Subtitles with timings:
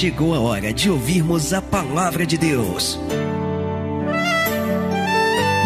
[0.00, 2.98] chegou a hora de ouvirmos a palavra de Deus.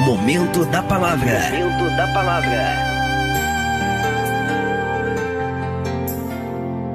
[0.05, 1.39] Momento da palavra.
[1.53, 2.75] Momento da palavra.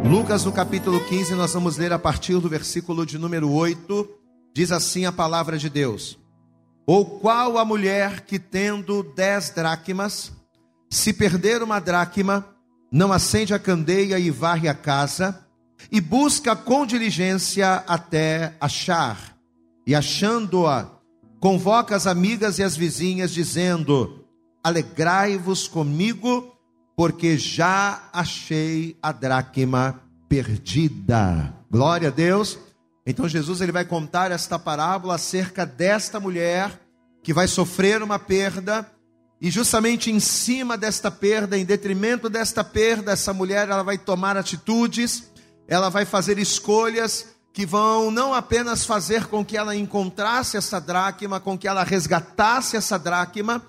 [0.04, 4.10] Lucas, no capítulo 15, nós vamos ler a partir do versículo de número 8.
[4.54, 6.20] Diz assim a palavra de Deus:
[6.86, 10.34] Ou qual a mulher que tendo dez dracmas,
[10.90, 12.46] se perder uma dracma,
[12.92, 15.48] não acende a candeia e varre a casa,
[15.92, 19.36] e busca com diligência até achar,
[19.86, 20.88] e achando-a,
[21.40, 24.26] convoca as amigas e as vizinhas, dizendo:
[24.64, 26.56] Alegrai-vos comigo,
[26.96, 31.54] porque já achei a dracma perdida.
[31.72, 32.60] Glória a Deus.
[33.06, 36.80] Então Jesus ele vai contar esta parábola acerca desta mulher
[37.24, 38.88] que vai sofrer uma perda
[39.42, 44.36] e justamente em cima desta perda, em detrimento desta perda, essa mulher ela vai tomar
[44.36, 45.32] atitudes,
[45.70, 51.40] ela vai fazer escolhas que vão não apenas fazer com que ela encontrasse essa dracma,
[51.40, 53.62] com que ela resgatasse essa dracma,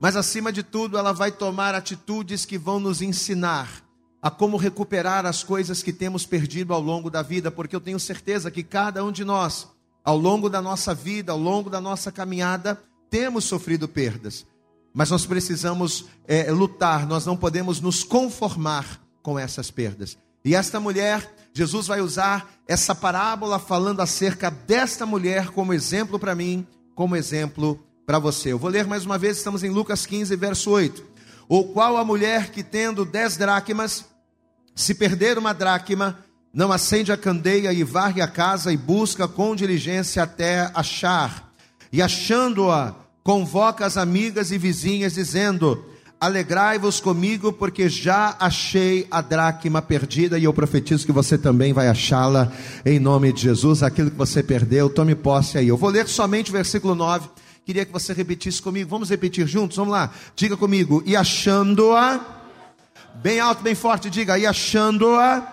[0.00, 3.84] mas acima de tudo ela vai tomar atitudes que vão nos ensinar
[4.20, 8.00] a como recuperar as coisas que temos perdido ao longo da vida, porque eu tenho
[8.00, 9.68] certeza que cada um de nós,
[10.02, 14.44] ao longo da nossa vida, ao longo da nossa caminhada, temos sofrido perdas.
[14.92, 20.16] Mas nós precisamos é, lutar, nós não podemos nos conformar com essas perdas.
[20.44, 26.34] E esta mulher, Jesus vai usar essa parábola falando acerca desta mulher como exemplo para
[26.34, 28.52] mim, como exemplo para você.
[28.52, 31.02] Eu vou ler mais uma vez, estamos em Lucas 15, verso 8.
[31.48, 34.04] Ou qual a mulher que tendo dez dracmas,
[34.74, 36.18] se perder uma dracma,
[36.52, 41.52] não acende a candeia e varre a casa e busca com diligência até achar.
[41.90, 45.84] E achando-a, convoca as amigas e vizinhas, dizendo:
[46.24, 51.88] Alegrai-vos comigo, porque já achei a dracma perdida, e eu profetizo que você também vai
[51.88, 52.50] achá-la
[52.86, 53.82] em nome de Jesus.
[53.82, 55.68] Aquilo que você perdeu, tome posse aí.
[55.68, 57.28] Eu vou ler somente o versículo 9.
[57.66, 58.88] Queria que você repetisse comigo.
[58.88, 59.76] Vamos repetir juntos?
[59.76, 60.10] Vamos lá.
[60.34, 61.02] Diga comigo.
[61.04, 62.42] E achando-a
[63.22, 64.38] Bem alto, bem forte, diga.
[64.38, 65.46] E achando-a,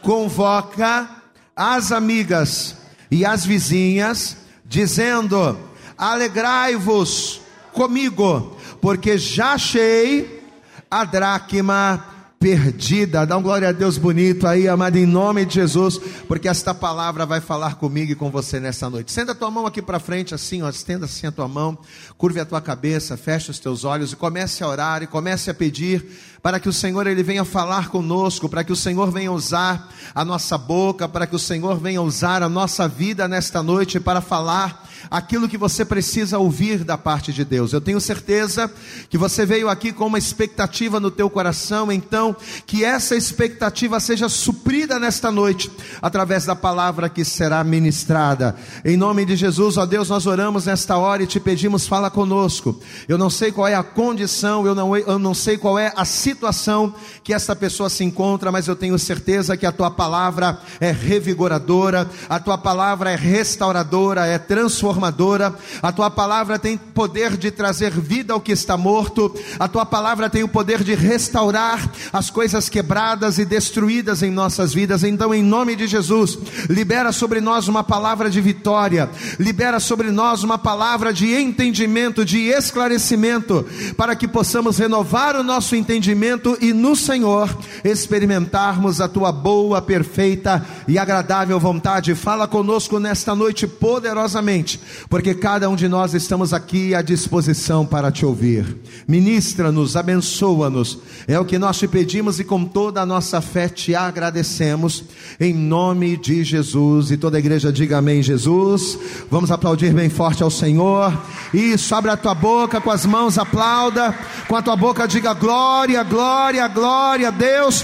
[0.00, 1.08] convoca
[1.56, 2.76] as amigas
[3.10, 5.58] e as vizinhas, dizendo:
[5.98, 7.40] Alegrai-vos
[7.72, 10.42] comigo, porque já achei
[10.90, 12.04] a dracma
[12.42, 13.26] perdida.
[13.26, 17.26] Dá um glória a Deus bonito aí, amado, em nome de Jesus, porque esta palavra
[17.26, 19.08] vai falar comigo e com você nessa noite.
[19.08, 21.76] Estenda a tua mão aqui para frente, assim, ó, estenda assim a tua mão,
[22.16, 25.54] curve a tua cabeça, feche os teus olhos e comece a orar e comece a
[25.54, 26.02] pedir
[26.42, 30.24] para que o Senhor ele venha falar conosco, para que o Senhor venha usar a
[30.24, 34.88] nossa boca, para que o Senhor venha usar a nossa vida nesta noite para falar
[35.10, 37.72] aquilo que você precisa ouvir da parte de Deus.
[37.72, 38.70] Eu tenho certeza
[39.08, 42.34] que você veio aqui com uma expectativa no teu coração, então
[42.66, 48.56] que essa expectativa seja suprida nesta noite através da palavra que será ministrada.
[48.84, 52.80] Em nome de Jesus, ó Deus, nós oramos nesta hora e te pedimos fala conosco.
[53.08, 56.04] Eu não sei qual é a condição, eu não eu não sei qual é a
[56.04, 60.58] situação situação que essa pessoa se encontra, mas eu tenho certeza que a tua palavra
[60.80, 67.50] é revigoradora, a tua palavra é restauradora, é transformadora, a tua palavra tem poder de
[67.50, 72.30] trazer vida ao que está morto, a tua palavra tem o poder de restaurar as
[72.30, 75.02] coisas quebradas e destruídas em nossas vidas.
[75.02, 80.44] Então, em nome de Jesus, libera sobre nós uma palavra de vitória, libera sobre nós
[80.44, 83.66] uma palavra de entendimento, de esclarecimento,
[83.96, 86.19] para que possamos renovar o nosso entendimento
[86.60, 87.48] e no Senhor
[87.84, 92.14] experimentarmos a tua boa, perfeita e agradável vontade.
[92.14, 98.12] Fala conosco nesta noite poderosamente, porque cada um de nós estamos aqui à disposição para
[98.12, 98.76] te ouvir.
[99.08, 100.98] Ministra-nos, abençoa-nos.
[101.26, 105.04] É o que nós te pedimos e com toda a nossa fé te agradecemos
[105.38, 107.10] em nome de Jesus.
[107.10, 108.98] E toda a igreja diga amém, Jesus.
[109.30, 111.16] Vamos aplaudir bem forte ao Senhor.
[111.54, 114.14] Isso, abre a tua boca com as mãos, aplauda.
[114.46, 117.82] Com a tua boca diga glória, glória, glória a Deus.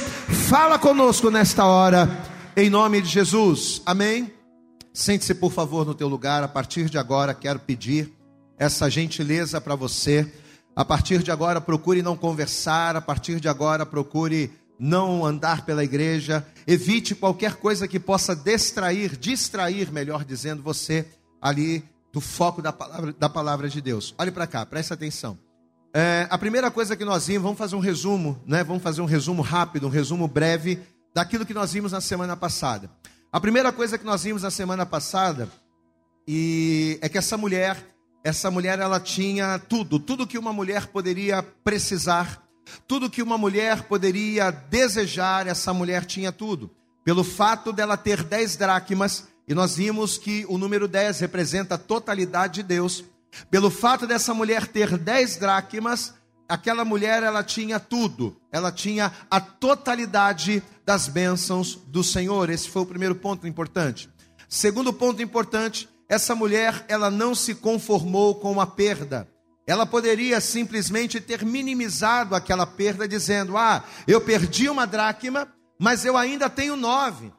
[0.49, 2.11] Fala conosco nesta hora,
[2.57, 3.81] em nome de Jesus.
[3.87, 4.33] Amém.
[4.93, 6.43] Sente-se, por favor, no teu lugar.
[6.43, 8.13] A partir de agora, quero pedir
[8.59, 10.31] essa gentileza para você.
[10.75, 12.97] A partir de agora, procure não conversar.
[12.97, 16.45] A partir de agora, procure não andar pela igreja.
[16.67, 21.07] Evite qualquer coisa que possa distrair, distrair, melhor dizendo, você
[21.41, 24.15] ali do foco da palavra, da palavra de Deus.
[24.19, 25.46] Olhe para cá, preste atenção.
[25.99, 28.63] É, a primeira coisa que nós vimos, vamos fazer um resumo, né?
[28.63, 30.79] Vamos fazer um resumo rápido, um resumo breve
[31.15, 32.91] daquilo que nós vimos na semana passada.
[33.33, 35.49] A primeira coisa que nós vimos na semana passada
[36.29, 37.83] e é que essa mulher,
[38.23, 42.47] essa mulher ela tinha tudo, tudo que uma mulher poderia precisar,
[42.87, 46.71] tudo que uma mulher poderia desejar, essa mulher tinha tudo.
[47.07, 51.79] pelo fato dela ter dez dracmas, e nós vimos que o número 10 representa a
[51.79, 53.05] totalidade de Deus.
[53.51, 56.15] Pelo fato dessa mulher ter dez dracmas,
[56.49, 62.51] aquela mulher ela tinha tudo, ela tinha a totalidade das bênçãos do Senhor.
[62.51, 64.09] Esse foi o primeiro ponto importante.
[64.49, 69.29] Segundo ponto importante, essa mulher ela não se conformou com a perda.
[69.67, 75.49] Ela poderia simplesmente ter minimizado aquela perda, dizendo: Ah, eu perdi uma dracma,
[75.79, 77.33] mas eu ainda tenho nove.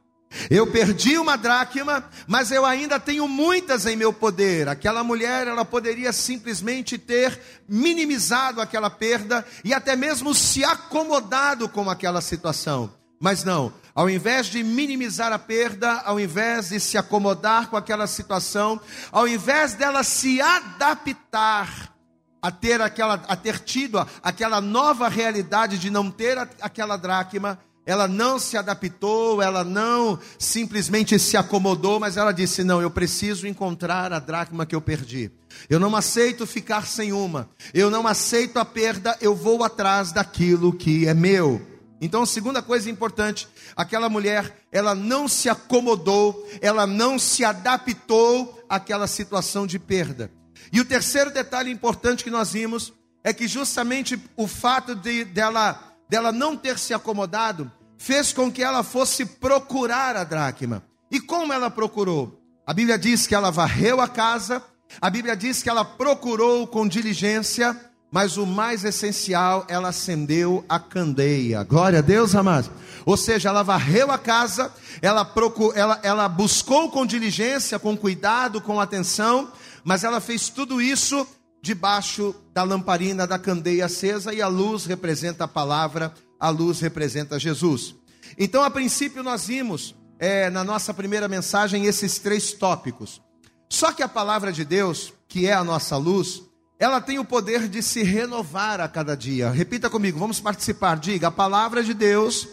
[0.50, 4.68] Eu perdi uma dracma, mas eu ainda tenho muitas em meu poder.
[4.68, 11.90] Aquela mulher, ela poderia simplesmente ter minimizado aquela perda e até mesmo se acomodado com
[11.90, 12.94] aquela situação.
[13.20, 18.06] Mas não, ao invés de minimizar a perda, ao invés de se acomodar com aquela
[18.06, 18.80] situação,
[19.12, 21.94] ao invés dela se adaptar
[22.40, 28.06] a ter aquela a ter tido aquela nova realidade de não ter aquela dracma, ela
[28.06, 34.12] não se adaptou, ela não simplesmente se acomodou, mas ela disse: Não, eu preciso encontrar
[34.12, 35.32] a dracma que eu perdi.
[35.70, 37.50] Eu não aceito ficar sem uma.
[37.74, 41.66] Eu não aceito a perda, eu vou atrás daquilo que é meu.
[42.02, 49.08] Então, segunda coisa importante, aquela mulher, ela não se acomodou, ela não se adaptou àquela
[49.08, 50.30] situação de perda.
[50.74, 52.92] E o terceiro detalhe importante que nós vimos
[53.24, 58.64] é que justamente o fato de dela, dela não ter se acomodado fez com que
[58.64, 60.84] ela fosse procurar a dracma.
[61.10, 62.42] E como ela procurou?
[62.66, 64.62] A Bíblia diz que ela varreu a casa,
[65.02, 67.76] a Bíblia diz que ela procurou com diligência,
[68.12, 71.64] mas o mais essencial, ela acendeu a candeia.
[71.64, 72.70] Glória a Deus, amados.
[73.06, 74.72] Ou seja, ela varreu a casa,
[75.02, 79.52] ela, procurou, ela, ela buscou com diligência, com cuidado, com atenção,
[79.84, 81.26] mas ela fez tudo isso
[81.62, 87.40] debaixo da lamparina da candeia acesa e a luz representa a palavra a luz representa
[87.40, 87.96] Jesus.
[88.38, 93.22] Então, a princípio, nós vimos é, na nossa primeira mensagem esses três tópicos.
[93.70, 96.44] Só que a palavra de Deus, que é a nossa luz,
[96.80, 99.50] ela tem o poder de se renovar a cada dia.
[99.50, 100.98] Repita comigo, vamos participar.
[100.98, 102.48] Diga, a palavra de Deus.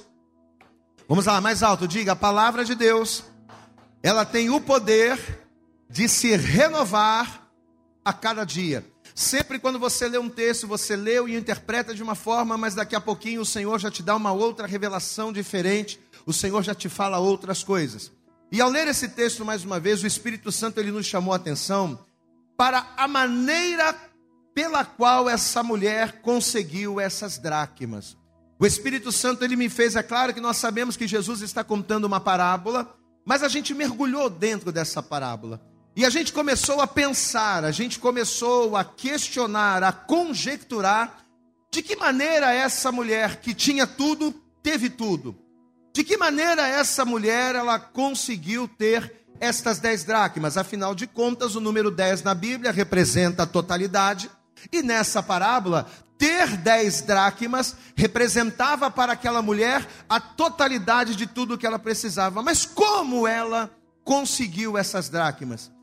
[1.08, 1.86] Vamos lá, mais alto.
[1.86, 3.24] Diga, a palavra de Deus,
[4.02, 5.18] ela tem o poder
[5.88, 7.48] de se renovar
[8.04, 8.84] a cada dia.
[9.14, 12.96] Sempre quando você lê um texto, você leu e interpreta de uma forma, mas daqui
[12.96, 16.88] a pouquinho o Senhor já te dá uma outra revelação diferente, o Senhor já te
[16.88, 18.10] fala outras coisas.
[18.50, 21.36] E ao ler esse texto mais uma vez, o Espírito Santo ele nos chamou a
[21.36, 22.04] atenção
[22.56, 23.94] para a maneira
[24.52, 28.16] pela qual essa mulher conseguiu essas dracmas.
[28.58, 32.04] O Espírito Santo ele me fez, é claro que nós sabemos que Jesus está contando
[32.04, 35.60] uma parábola, mas a gente mergulhou dentro dessa parábola.
[35.96, 41.24] E a gente começou a pensar, a gente começou a questionar, a conjecturar
[41.70, 45.36] de que maneira essa mulher que tinha tudo, teve tudo.
[45.92, 50.56] De que maneira essa mulher ela conseguiu ter estas dez dracmas?
[50.56, 54.28] Afinal de contas, o número 10 na Bíblia representa a totalidade.
[54.72, 55.88] E nessa parábola,
[56.18, 62.42] ter dez dracmas representava para aquela mulher a totalidade de tudo que ela precisava.
[62.42, 63.70] Mas como ela
[64.02, 65.73] conseguiu essas dracmas?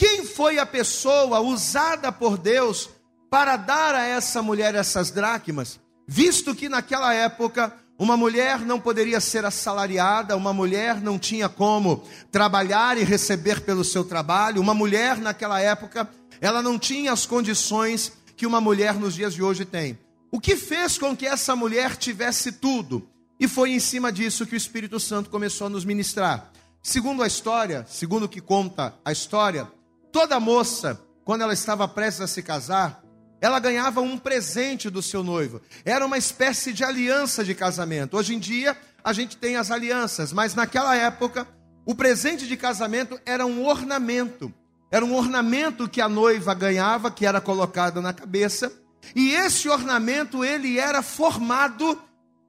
[0.00, 2.88] Quem foi a pessoa usada por Deus
[3.28, 5.78] para dar a essa mulher essas dracmas?
[6.08, 12.02] Visto que naquela época uma mulher não poderia ser assalariada, uma mulher não tinha como
[12.32, 16.08] trabalhar e receber pelo seu trabalho, uma mulher naquela época,
[16.40, 19.98] ela não tinha as condições que uma mulher nos dias de hoje tem.
[20.32, 23.06] O que fez com que essa mulher tivesse tudo?
[23.38, 26.50] E foi em cima disso que o Espírito Santo começou a nos ministrar.
[26.82, 29.68] Segundo a história, segundo o que conta a história,
[30.12, 33.02] Toda moça, quando ela estava prestes a se casar,
[33.40, 35.60] ela ganhava um presente do seu noivo.
[35.84, 38.16] Era uma espécie de aliança de casamento.
[38.16, 41.46] Hoje em dia, a gente tem as alianças, mas naquela época,
[41.86, 44.52] o presente de casamento era um ornamento.
[44.90, 48.72] Era um ornamento que a noiva ganhava, que era colocado na cabeça.
[49.14, 51.98] E esse ornamento, ele era formado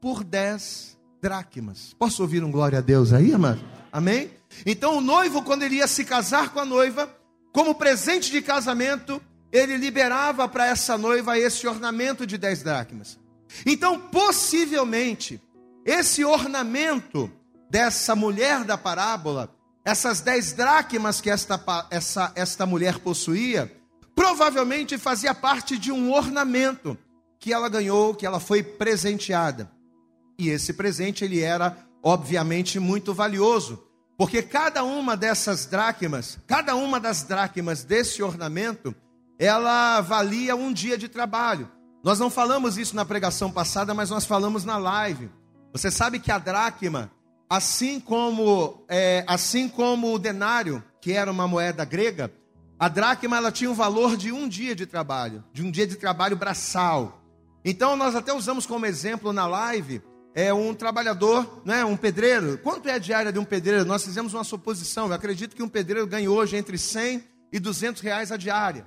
[0.01, 1.95] por dez dracmas.
[1.97, 3.57] Posso ouvir um glória a Deus aí, irmã?
[3.91, 4.31] Amém?
[4.65, 7.09] Então, o noivo, quando ele ia se casar com a noiva,
[7.51, 13.19] como presente de casamento, ele liberava para essa noiva esse ornamento de dez dracmas.
[13.65, 15.41] Então, possivelmente,
[15.85, 17.29] esse ornamento
[17.69, 19.53] dessa mulher da parábola,
[19.83, 23.71] essas dez dracmas que esta, essa, esta mulher possuía,
[24.15, 26.97] provavelmente fazia parte de um ornamento
[27.39, 29.71] que ela ganhou, que ela foi presenteada.
[30.37, 33.83] E esse presente ele era obviamente muito valioso,
[34.21, 38.93] porque cada uma dessas dracmas, cada uma das dracmas desse ornamento,
[39.39, 41.67] ela valia um dia de trabalho.
[42.03, 45.31] Nós não falamos isso na pregação passada, mas nós falamos na live.
[45.73, 47.09] Você sabe que a dracma,
[47.49, 52.31] assim como, é, assim como o denário, que era uma moeda grega,
[52.77, 55.95] a dracma ela tinha o valor de um dia de trabalho, de um dia de
[55.95, 57.23] trabalho braçal.
[57.65, 59.99] Então nós até usamos como exemplo na live
[60.33, 62.57] é um trabalhador, né, um pedreiro.
[62.59, 63.85] Quanto é a diária de um pedreiro?
[63.85, 65.07] Nós fizemos uma suposição.
[65.07, 68.85] Eu acredito que um pedreiro ganha hoje entre 100 e 200 reais a diária.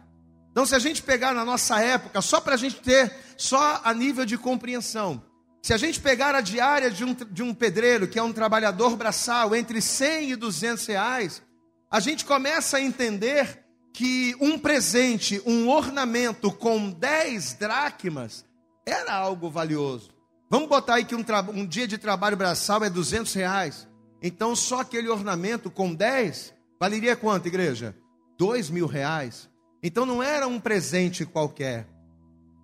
[0.51, 3.93] Então, se a gente pegar na nossa época, só para a gente ter, só a
[3.93, 5.23] nível de compreensão,
[5.61, 8.97] se a gente pegar a diária de um, de um pedreiro, que é um trabalhador
[8.97, 11.43] braçal, entre 100 e 200 reais,
[11.91, 18.45] a gente começa a entender que um presente, um ornamento com 10 dracmas,
[18.87, 20.14] era algo valioso.
[20.51, 21.25] Vamos botar aí que um,
[21.55, 23.89] um, dia de trabalho braçal é 200 reais.
[24.23, 27.97] Então, só aquele ornamento com 10 valeria quanto, igreja?
[28.39, 29.49] 2 mil reais.
[29.83, 31.87] Então não era um presente qualquer.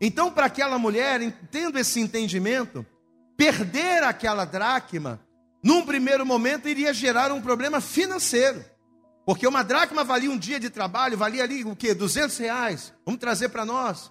[0.00, 1.20] Então, para aquela mulher,
[1.50, 2.84] tendo esse entendimento,
[3.36, 5.20] perder aquela dracma,
[5.62, 8.64] num primeiro momento, iria gerar um problema financeiro.
[9.26, 11.92] Porque uma dracma valia um dia de trabalho, valia ali o quê?
[11.94, 12.92] 200 reais.
[13.04, 14.10] Vamos trazer para nós.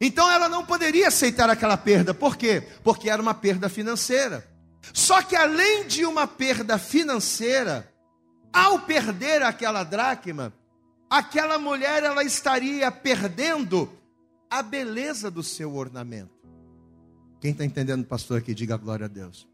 [0.00, 2.14] Então ela não poderia aceitar aquela perda.
[2.14, 2.62] Por quê?
[2.82, 4.48] Porque era uma perda financeira.
[4.94, 7.92] Só que além de uma perda financeira,
[8.52, 10.54] ao perder aquela dracma,
[11.08, 13.92] aquela mulher ela estaria perdendo
[14.48, 16.40] a beleza do seu ornamento.
[17.40, 19.48] Quem está entendendo, pastor, aqui, diga glória a Deus.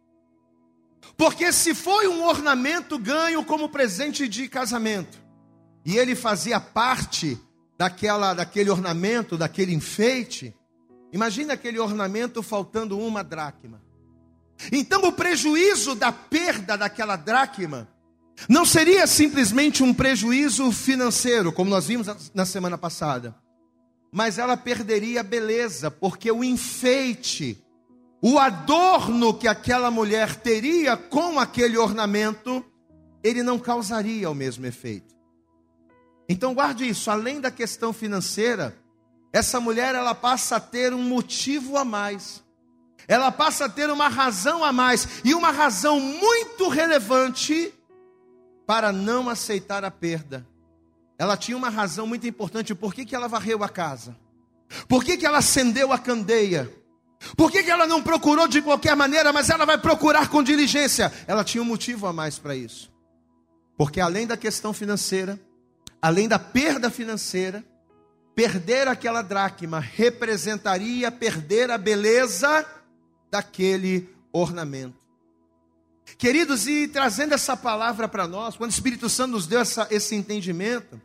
[1.17, 5.19] Porque se foi um ornamento ganho como presente de casamento,
[5.85, 7.38] e ele fazia parte
[7.78, 10.54] daquela, daquele ornamento, daquele enfeite,
[11.12, 13.83] imagine aquele ornamento faltando uma dracma.
[14.73, 17.88] Então o prejuízo da perda daquela dracma
[18.49, 23.35] não seria simplesmente um prejuízo financeiro, como nós vimos na semana passada,
[24.12, 27.62] mas ela perderia a beleza, porque o enfeite,
[28.23, 32.64] o adorno que aquela mulher teria com aquele ornamento,
[33.23, 35.15] ele não causaria o mesmo efeito.
[36.28, 38.76] Então guarde isso, além da questão financeira,
[39.33, 42.42] essa mulher ela passa a ter um motivo a mais.
[43.09, 47.73] Ela passa a ter uma razão a mais e uma razão muito relevante
[48.66, 50.47] para não aceitar a perda.
[51.18, 52.75] Ela tinha uma razão muito importante.
[52.75, 54.16] Por que, que ela varreu a casa?
[54.88, 56.71] Por que, que ela acendeu a candeia?
[57.37, 61.12] Por que, que ela não procurou de qualquer maneira, mas ela vai procurar com diligência?
[61.26, 62.92] Ela tinha um motivo a mais para isso.
[63.76, 65.38] Porque além da questão financeira,
[66.07, 67.65] além da perda financeira,
[68.33, 72.65] perder aquela dracma representaria perder a beleza
[73.29, 74.95] daquele ornamento.
[76.17, 80.15] Queridos, e trazendo essa palavra para nós, quando o Espírito Santo nos deu essa, esse
[80.15, 81.03] entendimento,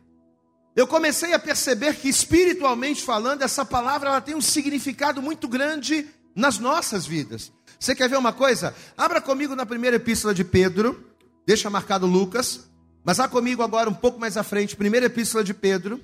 [0.76, 6.06] eu comecei a perceber que espiritualmente falando, essa palavra ela tem um significado muito grande
[6.32, 7.50] nas nossas vidas.
[7.76, 8.72] Você quer ver uma coisa?
[8.96, 11.12] Abra comigo na primeira epístola de Pedro,
[11.44, 12.70] deixa marcado Lucas,
[13.04, 16.00] mas vá comigo agora um pouco mais à frente, primeira epístola de Pedro,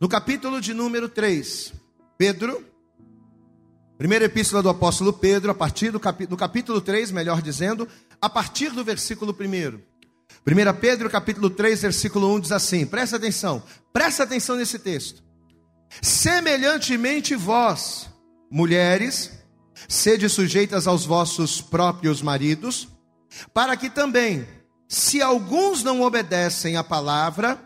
[0.00, 1.72] no capítulo de número 3.
[2.18, 2.64] Pedro,
[3.98, 7.86] primeira epístola do apóstolo Pedro, a partir do capítulo, do capítulo 3, melhor dizendo,
[8.20, 9.96] a partir do versículo 1.
[10.46, 15.22] 1 Pedro capítulo 3, versículo 1 diz assim: presta atenção, presta atenção nesse texto.
[16.00, 18.08] Semelhantemente vós,
[18.50, 19.32] mulheres,
[19.88, 22.88] sede sujeitas aos vossos próprios maridos,
[23.52, 24.46] para que também,
[24.88, 27.58] se alguns não obedecem à palavra,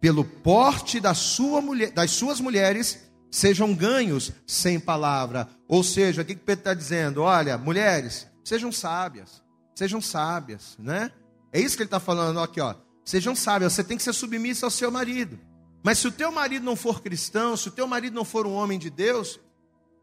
[0.00, 5.48] pelo porte da sua mulher, das suas mulheres, sejam ganhos sem palavra.
[5.68, 7.22] Ou seja, o que Pedro está dizendo?
[7.22, 9.42] Olha, mulheres, sejam sábias.
[9.74, 11.10] Sejam sábias, né?
[11.52, 12.74] É isso que ele está falando aqui, ó.
[13.04, 15.38] Sejam sábias, você tem que ser submissa ao seu marido.
[15.82, 18.52] Mas se o teu marido não for cristão, se o teu marido não for um
[18.52, 19.40] homem de Deus,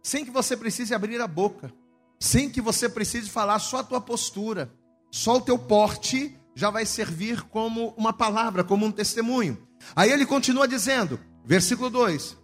[0.02, 1.72] sem que você precise abrir a boca,
[2.20, 4.72] sem que você precise falar só a tua postura,
[5.12, 9.58] só o teu porte já vai servir como uma palavra, como um testemunho.
[9.96, 12.36] Aí ele continua dizendo, versículo 2: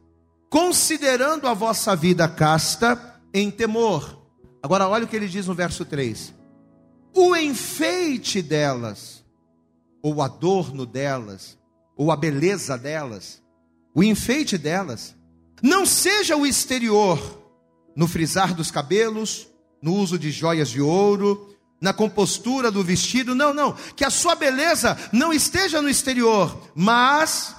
[0.50, 4.26] Considerando a vossa vida casta em temor.
[4.64, 6.34] Agora olha o que ele diz no verso 3:
[7.14, 9.22] o enfeite delas,
[10.02, 11.58] ou o adorno delas,
[11.98, 13.44] ou a beleza delas,
[13.94, 15.14] o enfeite delas,
[15.62, 17.20] não seja o exterior,
[17.94, 19.50] no frisar dos cabelos,
[19.82, 24.36] no uso de joias de ouro, na compostura do vestido, não, não, que a sua
[24.36, 27.56] beleza não esteja no exterior, mas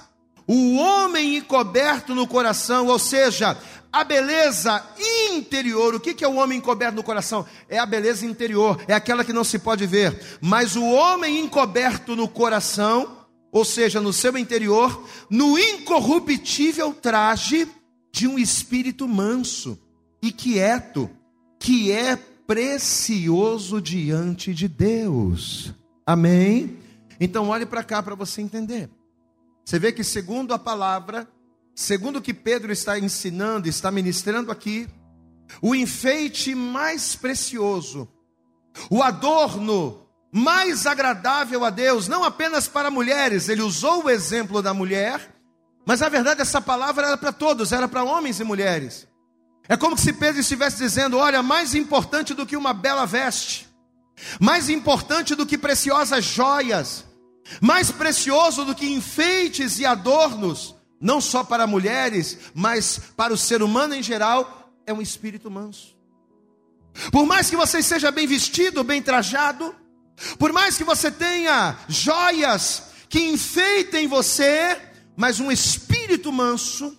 [0.47, 3.57] o homem encoberto no coração, ou seja,
[3.91, 4.83] a beleza
[5.33, 5.95] interior.
[5.95, 7.45] O que é o homem encoberto no coração?
[7.67, 10.37] É a beleza interior, é aquela que não se pode ver.
[10.39, 17.67] Mas o homem encoberto no coração, ou seja, no seu interior, no incorruptível traje
[18.11, 19.79] de um espírito manso
[20.21, 21.09] e quieto,
[21.59, 22.17] que é
[22.47, 25.73] precioso diante de Deus.
[26.05, 26.79] Amém?
[27.19, 28.89] Então olhe para cá para você entender.
[29.65, 31.27] Você vê que segundo a palavra,
[31.75, 34.87] segundo o que Pedro está ensinando, está ministrando aqui,
[35.61, 38.07] o enfeite mais precioso,
[38.89, 44.73] o adorno mais agradável a Deus, não apenas para mulheres, ele usou o exemplo da
[44.73, 45.35] mulher,
[45.85, 49.06] mas na verdade essa palavra era para todos, era para homens e mulheres.
[49.69, 53.67] É como se Pedro estivesse dizendo: olha, mais importante do que uma bela veste,
[54.39, 57.05] mais importante do que preciosas joias,
[57.61, 63.61] mais precioso do que enfeites e adornos, não só para mulheres, mas para o ser
[63.61, 65.95] humano em geral, é um espírito manso.
[67.11, 69.75] Por mais que você seja bem vestido, bem trajado,
[70.39, 74.81] por mais que você tenha joias que enfeitem você,
[75.15, 76.97] mas um espírito manso,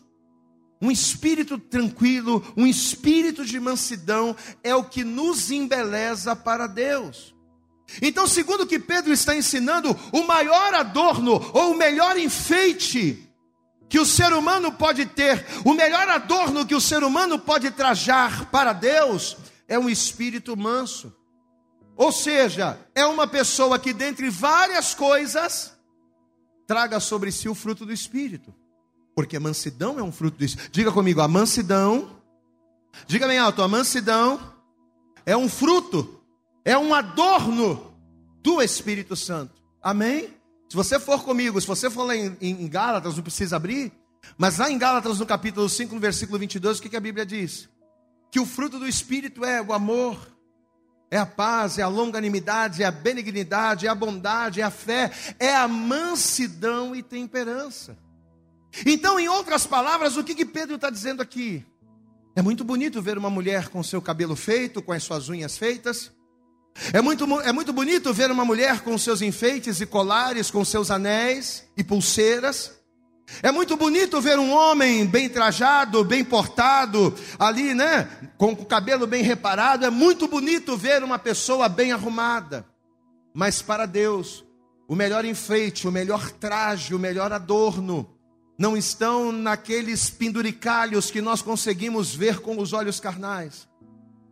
[0.80, 7.35] um espírito tranquilo, um espírito de mansidão é o que nos embeleza para Deus.
[8.02, 13.25] Então, segundo o que Pedro está ensinando, o maior adorno ou o melhor enfeite
[13.88, 18.50] que o ser humano pode ter, o melhor adorno que o ser humano pode trajar
[18.50, 21.14] para Deus, é um espírito manso.
[21.97, 25.73] Ou seja, é uma pessoa que, dentre várias coisas,
[26.66, 28.54] traga sobre si o fruto do espírito.
[29.18, 30.56] Porque a mansidão é um fruto disso.
[30.70, 32.22] Diga comigo, a mansidão,
[33.04, 34.54] diga bem alto, a mansidão
[35.26, 36.22] é um fruto,
[36.64, 37.96] é um adorno
[38.40, 39.60] do Espírito Santo.
[39.82, 40.28] Amém?
[40.68, 43.90] Se você for comigo, se você for lá em, em Gálatas, não precisa abrir,
[44.37, 47.26] mas lá em Gálatas, no capítulo 5, no versículo 22, o que, que a Bíblia
[47.26, 47.68] diz?
[48.30, 50.16] Que o fruto do Espírito é o amor,
[51.10, 55.10] é a paz, é a longanimidade, é a benignidade, é a bondade, é a fé,
[55.40, 57.98] é a mansidão e temperança.
[58.84, 61.64] Então, em outras palavras, o que, que Pedro está dizendo aqui?
[62.37, 66.12] É muito bonito ver uma mulher com seu cabelo feito, com as suas unhas feitas.
[66.92, 70.90] É muito, é muito bonito ver uma mulher com seus enfeites e colares, com seus
[70.90, 72.78] anéis e pulseiras.
[73.43, 78.08] É muito bonito ver um homem bem trajado, bem portado, ali, né?
[78.38, 79.84] Com o cabelo bem reparado.
[79.84, 82.64] É muito bonito ver uma pessoa bem arrumada.
[83.34, 84.45] Mas para Deus,
[84.86, 88.18] o melhor enfeite, o melhor traje, o melhor adorno
[88.58, 93.68] não estão naqueles penduricalhos que nós conseguimos ver com os olhos carnais.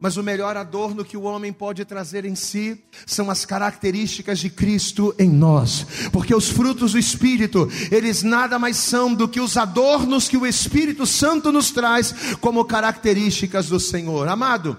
[0.00, 4.50] Mas o melhor adorno que o homem pode trazer em si são as características de
[4.50, 9.56] Cristo em nós, porque os frutos do Espírito, eles nada mais são do que os
[9.56, 14.28] adornos que o Espírito Santo nos traz como características do Senhor.
[14.28, 14.76] Amado,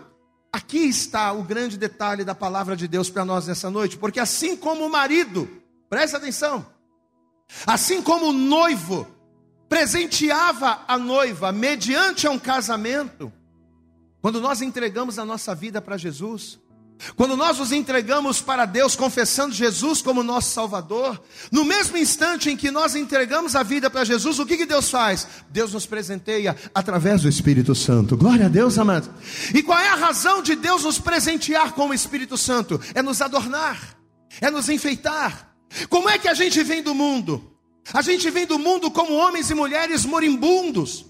[0.52, 4.56] aqui está o grande detalhe da palavra de Deus para nós nessa noite, porque assim
[4.56, 5.50] como o marido,
[5.90, 6.64] presta atenção,
[7.66, 9.17] assim como o noivo,
[9.70, 13.32] presenteava a noiva mediante a um casamento,
[14.22, 16.60] quando nós entregamos a nossa vida para Jesus,
[17.16, 22.58] quando nós nos entregamos para Deus, confessando Jesus como nosso Salvador, no mesmo instante em
[22.58, 25.28] que nós entregamos a vida para Jesus, o que, que Deus faz?
[25.50, 28.18] Deus nos presenteia através do Espírito Santo.
[28.18, 29.10] Glória a Deus, amados.
[29.54, 32.82] E qual é a razão de Deus nos presentear com o Espírito Santo?
[32.96, 33.80] É nos adornar,
[34.42, 35.56] é nos enfeitar.
[35.90, 37.57] Como é que a gente vem do mundo?
[37.94, 41.06] A gente vem do mundo como homens e mulheres moribundos.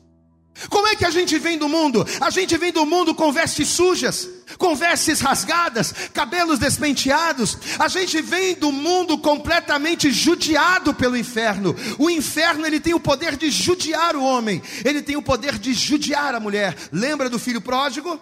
[0.69, 2.05] Como é que a gente vem do mundo?
[2.19, 7.57] A gente vem do mundo com vestes sujas, com vestes rasgadas, cabelos despenteados.
[7.77, 11.75] A gente vem do mundo completamente judiado pelo inferno.
[11.99, 15.73] O inferno ele tem o poder de judiar o homem, ele tem o poder de
[15.73, 16.75] judiar a mulher.
[16.91, 18.19] Lembra do filho pródigo?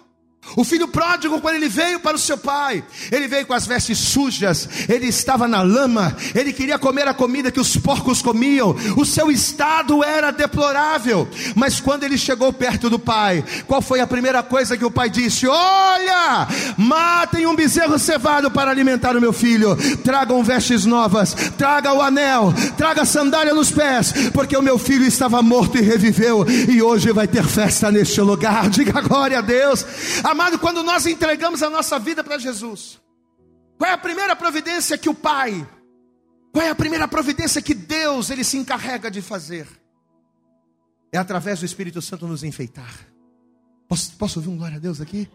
[0.55, 3.97] O filho pródigo, quando ele veio para o seu pai, ele veio com as vestes
[3.97, 9.05] sujas, ele estava na lama, ele queria comer a comida que os porcos comiam, o
[9.05, 11.27] seu estado era deplorável.
[11.55, 15.09] Mas quando ele chegou perto do pai, qual foi a primeira coisa que o pai
[15.09, 15.47] disse?
[15.47, 22.01] Olha, matem um bezerro cevado para alimentar o meu filho, tragam vestes novas, traga o
[22.01, 27.11] anel, traga sandália nos pés, porque o meu filho estava morto e reviveu, e hoje
[27.11, 28.69] vai ter festa neste lugar.
[28.69, 29.85] Diga glória a Deus.
[30.23, 32.99] A Amado, quando nós entregamos a nossa vida para Jesus,
[33.77, 35.65] qual é a primeira providência que o Pai,
[36.51, 39.65] qual é a primeira providência que Deus ele se encarrega de fazer?
[41.09, 42.93] É através do Espírito Santo nos enfeitar.
[43.87, 45.29] Posso, posso ouvir um glória a Deus aqui?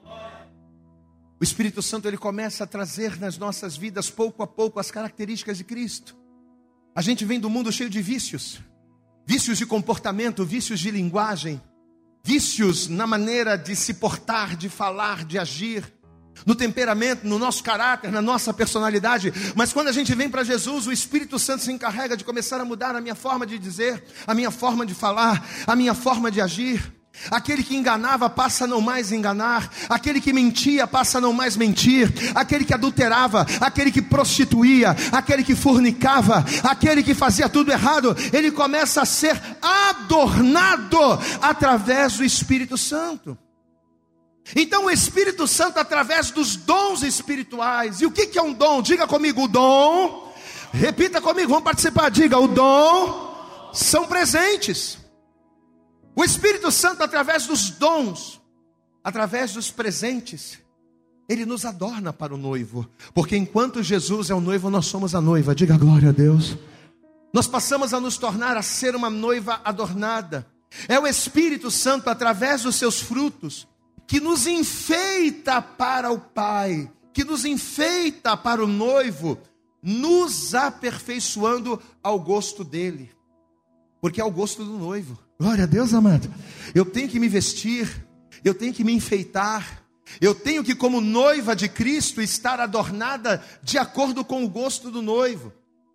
[1.41, 5.57] O Espírito Santo ele começa a trazer nas nossas vidas pouco a pouco as características
[5.57, 6.15] de Cristo.
[6.95, 8.61] A gente vem do mundo cheio de vícios,
[9.27, 11.59] vícios de comportamento, vícios de linguagem,
[12.23, 15.85] vícios na maneira de se portar, de falar, de agir,
[16.47, 19.33] no temperamento, no nosso caráter, na nossa personalidade.
[19.55, 22.65] Mas quando a gente vem para Jesus, o Espírito Santo se encarrega de começar a
[22.65, 26.41] mudar a minha forma de dizer, a minha forma de falar, a minha forma de
[26.41, 27.00] agir.
[27.29, 31.57] Aquele que enganava passa a não mais enganar, aquele que mentia passa a não mais
[31.57, 38.17] mentir, aquele que adulterava, aquele que prostituía, aquele que fornicava, aquele que fazia tudo errado,
[38.33, 40.99] ele começa a ser adornado
[41.43, 43.37] através do Espírito Santo.
[44.57, 48.83] Então o Espírito Santo, através dos dons espirituais, e o que é um dom?
[48.83, 50.35] Diga comigo, o dom,
[50.73, 55.00] repita comigo, vamos participar, diga, o dom são presentes.
[56.15, 58.41] O Espírito Santo, através dos dons,
[59.03, 60.59] através dos presentes,
[61.29, 65.21] ele nos adorna para o noivo, porque enquanto Jesus é o noivo, nós somos a
[65.21, 66.57] noiva, diga glória a Deus.
[67.33, 70.47] Nós passamos a nos tornar a ser uma noiva adornada.
[70.89, 73.69] É o Espírito Santo, através dos seus frutos,
[74.07, 79.39] que nos enfeita para o Pai, que nos enfeita para o noivo,
[79.81, 83.11] nos aperfeiçoando ao gosto dele,
[84.01, 85.17] porque é o gosto do noivo.
[85.41, 86.31] Glória a Deus, amado.
[86.75, 87.89] Eu tenho que me vestir,
[88.45, 89.83] eu tenho que me enfeitar,
[90.21, 95.01] eu tenho que, como noiva de Cristo, estar adornada de acordo com o gosto do
[95.01, 95.51] noivo.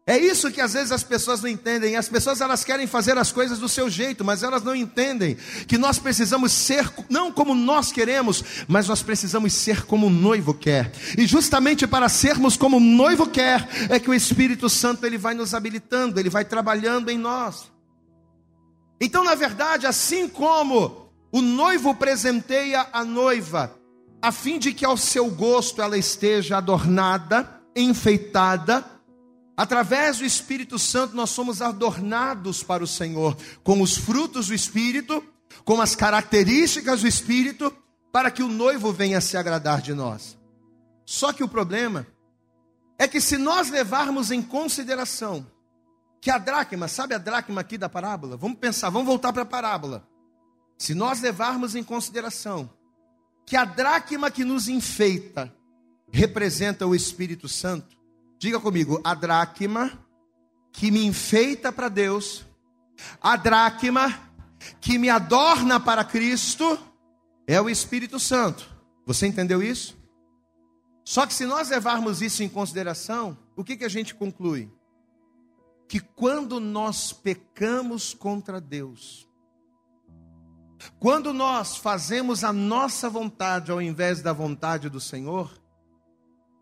[0.08, 1.96] É isso que às vezes as pessoas não entendem.
[1.96, 5.78] As pessoas elas querem fazer as coisas do seu jeito, mas elas não entendem que
[5.78, 10.92] nós precisamos ser não como nós queremos, mas nós precisamos ser como o noivo quer.
[11.16, 15.36] E justamente para sermos como o noivo quer, é que o Espírito Santo ele vai
[15.36, 17.75] nos habilitando, ele vai trabalhando em nós.
[19.00, 23.76] Então, na verdade, assim como o noivo presenteia a noiva,
[24.22, 28.86] a fim de que ao seu gosto ela esteja adornada, enfeitada,
[29.58, 35.24] Através do Espírito Santo, nós somos adornados para o Senhor com os frutos do Espírito,
[35.64, 37.74] com as características do Espírito,
[38.12, 40.38] para que o noivo venha se agradar de nós.
[41.06, 42.06] Só que o problema
[43.00, 45.48] é que se nós levarmos em consideração
[46.26, 48.36] que a dracma, sabe a dracma aqui da parábola?
[48.36, 50.10] Vamos pensar, vamos voltar para a parábola.
[50.76, 52.68] Se nós levarmos em consideração
[53.46, 55.54] que a dracma que nos enfeita
[56.12, 57.96] representa o Espírito Santo,
[58.40, 60.04] Diga comigo, a dracma
[60.72, 62.44] que me enfeita para Deus,
[63.22, 64.20] a dracma
[64.82, 66.76] que me adorna para Cristo,
[67.46, 68.68] é o Espírito Santo.
[69.06, 69.96] Você entendeu isso?
[71.04, 74.72] Só que se nós levarmos isso em consideração, o que, que a gente conclui?
[75.88, 79.30] Que quando nós pecamos contra Deus,
[81.00, 85.52] quando nós fazemos a nossa vontade ao invés da vontade do Senhor,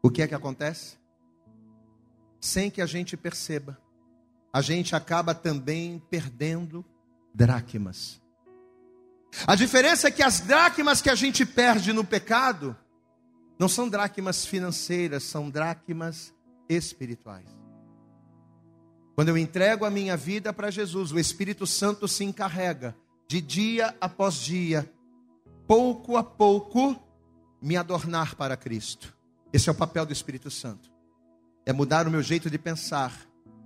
[0.01, 1.03] o que é que acontece?
[2.43, 3.79] sem que a gente perceba,
[4.51, 6.83] a gente acaba também perdendo
[7.33, 8.21] dracmas.
[9.47, 12.75] A diferença é que as dracmas que a gente perde no pecado
[13.57, 16.33] não são dracmas financeiras, são dracmas
[16.67, 17.62] espirituais.
[19.15, 22.95] Quando eu entrego a minha vida para Jesus, o Espírito Santo se encarrega
[23.27, 24.91] de dia após dia,
[25.67, 26.95] pouco a pouco,
[27.61, 29.15] me adornar para Cristo.
[29.51, 30.93] Esse é o papel do Espírito Santo
[31.65, 33.13] é mudar o meu jeito de pensar,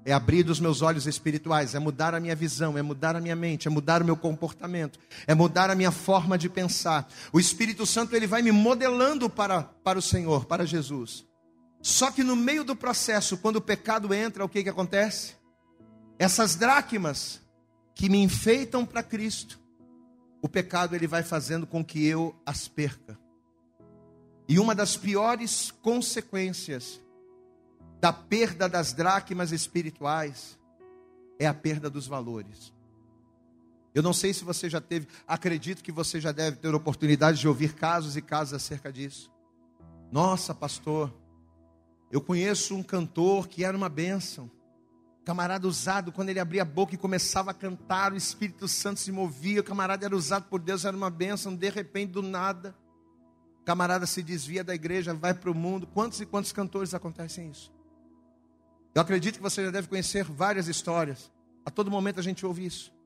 [0.05, 3.35] é abrir os meus olhos espirituais, é mudar a minha visão, é mudar a minha
[3.35, 7.07] mente, é mudar o meu comportamento, é mudar a minha forma de pensar.
[7.33, 11.25] O Espírito Santo ele vai me modelando para, para o Senhor, para Jesus.
[11.81, 15.35] Só que no meio do processo, quando o pecado entra, o que, que acontece?
[16.19, 17.41] Essas dracmas
[17.93, 19.59] que me enfeitam para Cristo,
[20.41, 23.19] o pecado ele vai fazendo com que eu as perca.
[24.47, 27.01] E uma das piores consequências
[27.99, 30.57] da perda das dracmas espirituais
[31.39, 32.73] é a perda dos valores.
[33.93, 37.47] Eu não sei se você já teve, acredito que você já deve ter oportunidade de
[37.47, 39.31] ouvir casos e casos acerca disso.
[40.11, 41.11] Nossa, pastor,
[42.11, 44.49] eu conheço um cantor que era uma bênção.
[45.25, 49.11] Camarada usado, quando ele abria a boca e começava a cantar, o Espírito Santo se
[49.11, 49.59] movia.
[49.59, 51.53] O camarada era usado por Deus, era uma bênção.
[51.53, 52.73] De repente, do nada,
[53.61, 55.85] o camarada se desvia da igreja, vai para o mundo.
[55.85, 57.73] Quantos e quantos cantores acontecem isso?
[58.95, 61.29] Eu acredito que você já deve conhecer várias histórias.
[61.65, 62.96] A todo momento a gente ouve isso.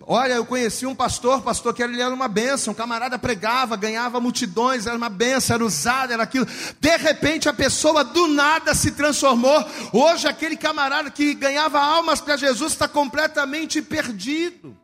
[0.00, 4.20] Olha, eu conheci um pastor, pastor que ele era uma benção, um camarada pregava, ganhava
[4.20, 6.46] multidões, era uma benção, era usado, era aquilo.
[6.80, 9.64] De repente a pessoa do nada se transformou.
[9.92, 14.76] Hoje aquele camarada que ganhava almas para Jesus está completamente perdido.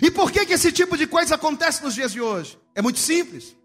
[0.00, 2.58] E por que, que esse tipo de coisa acontece nos dias de hoje?
[2.74, 3.56] É muito simples.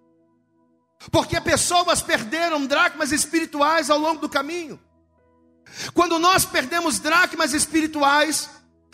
[1.12, 4.80] Porque pessoas perderam dracmas espirituais ao longo do caminho.
[5.93, 8.50] Quando nós perdemos dracmas espirituais,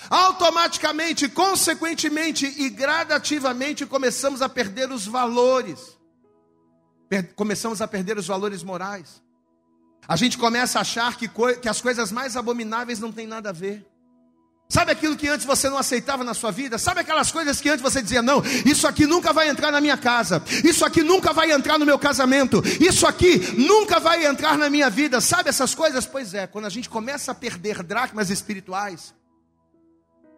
[0.09, 5.97] automaticamente, consequentemente e gradativamente começamos a perder os valores.
[7.35, 9.21] começamos a perder os valores morais.
[10.07, 11.29] A gente começa a achar que,
[11.61, 13.85] que as coisas mais abomináveis não têm nada a ver.
[14.71, 16.77] Sabe aquilo que antes você não aceitava na sua vida?
[16.77, 19.97] Sabe aquelas coisas que antes você dizia: não, isso aqui nunca vai entrar na minha
[19.97, 24.69] casa, isso aqui nunca vai entrar no meu casamento, isso aqui nunca vai entrar na
[24.69, 25.19] minha vida.
[25.19, 26.05] Sabe essas coisas?
[26.05, 29.13] Pois é, quando a gente começa a perder dracmas espirituais,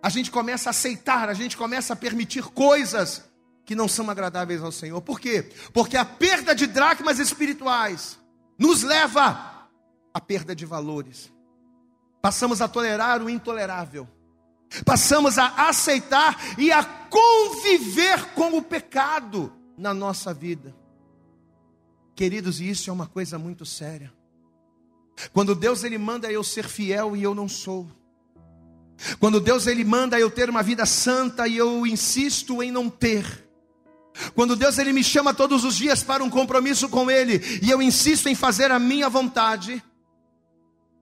[0.03, 3.23] a gente começa a aceitar, a gente começa a permitir coisas
[3.65, 5.01] que não são agradáveis ao Senhor.
[5.01, 5.49] Por quê?
[5.73, 8.19] Porque a perda de dracmas espirituais
[8.59, 9.69] nos leva
[10.13, 11.31] à perda de valores.
[12.21, 14.07] Passamos a tolerar o intolerável
[14.81, 20.75] passamos a aceitar e a conviver com o pecado na nossa vida.
[22.15, 24.11] Queridos, e isso é uma coisa muito séria.
[25.31, 27.87] Quando Deus ele manda eu ser fiel e eu não sou.
[29.19, 33.43] Quando Deus ele manda eu ter uma vida santa e eu insisto em não ter.
[34.35, 37.81] Quando Deus ele me chama todos os dias para um compromisso com ele e eu
[37.81, 39.83] insisto em fazer a minha vontade,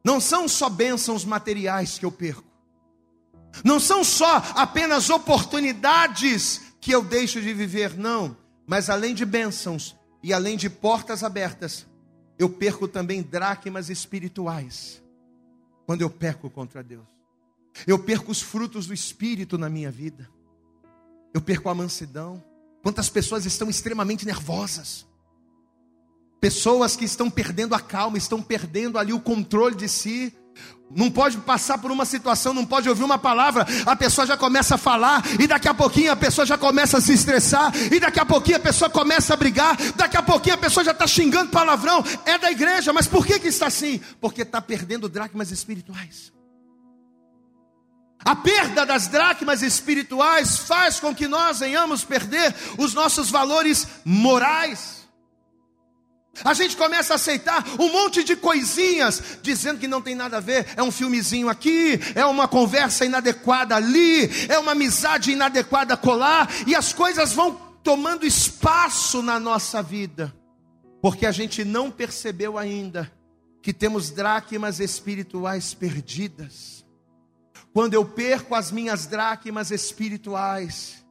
[0.03, 2.49] não são só bênçãos materiais que eu perco.
[3.63, 8.35] Não são só apenas oportunidades que eu deixo de viver, não.
[8.65, 11.85] Mas além de bênçãos e além de portas abertas,
[12.39, 15.03] eu perco também dracmas espirituais.
[15.85, 17.05] Quando eu peco contra Deus,
[17.87, 20.29] eu perco os frutos do Espírito na minha vida,
[21.33, 22.43] eu perco a mansidão.
[22.83, 25.05] Quantas pessoas estão extremamente nervosas,
[26.39, 30.35] pessoas que estão perdendo a calma, estão perdendo ali o controle de si,
[30.93, 34.75] não pode passar por uma situação, não pode ouvir uma palavra, a pessoa já começa
[34.75, 38.19] a falar, e daqui a pouquinho a pessoa já começa a se estressar, e daqui
[38.19, 41.51] a pouquinho a pessoa começa a brigar, daqui a pouquinho a pessoa já está xingando
[41.51, 44.01] palavrão, é da igreja, mas por que, que está assim?
[44.19, 46.33] Porque está perdendo dracmas espirituais.
[48.23, 55.01] A perda das dracmas espirituais faz com que nós venhamos perder os nossos valores morais.
[56.43, 60.39] A gente começa a aceitar um monte de coisinhas, dizendo que não tem nada a
[60.39, 60.67] ver.
[60.75, 66.73] É um filmezinho aqui, é uma conversa inadequada ali, é uma amizade inadequada colar, e
[66.73, 70.33] as coisas vão tomando espaço na nossa vida,
[71.01, 73.11] porque a gente não percebeu ainda
[73.61, 76.80] que temos dracmas espirituais perdidas.
[77.73, 81.05] Quando eu perco as minhas dracmas espirituais,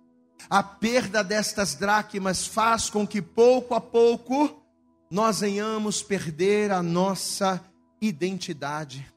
[0.48, 4.62] a perda destas dracmas faz com que pouco a pouco
[5.10, 7.64] nós venhamos perder a nossa
[8.00, 9.10] identidade.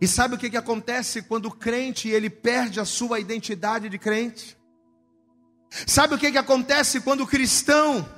[0.00, 3.98] E sabe o que, que acontece quando o crente ele perde a sua identidade de
[3.98, 4.56] crente?
[5.86, 8.08] Sabe o que, que acontece quando o cristão,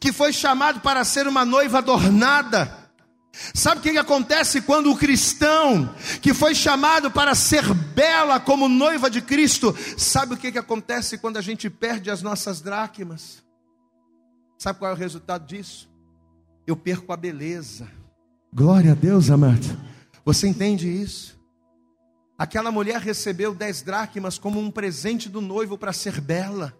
[0.00, 2.81] que foi chamado para ser uma noiva adornada,
[3.54, 8.68] Sabe o que, que acontece quando o cristão, que foi chamado para ser bela como
[8.68, 13.42] noiva de Cristo, sabe o que, que acontece quando a gente perde as nossas dracmas?
[14.58, 15.92] Sabe qual é o resultado disso?
[16.66, 17.88] eu perco a beleza.
[18.52, 19.66] Glória a Deus, amado.
[20.24, 21.40] Você entende isso?
[22.38, 26.76] Aquela mulher recebeu dez dracmas como um presente do noivo para ser bela.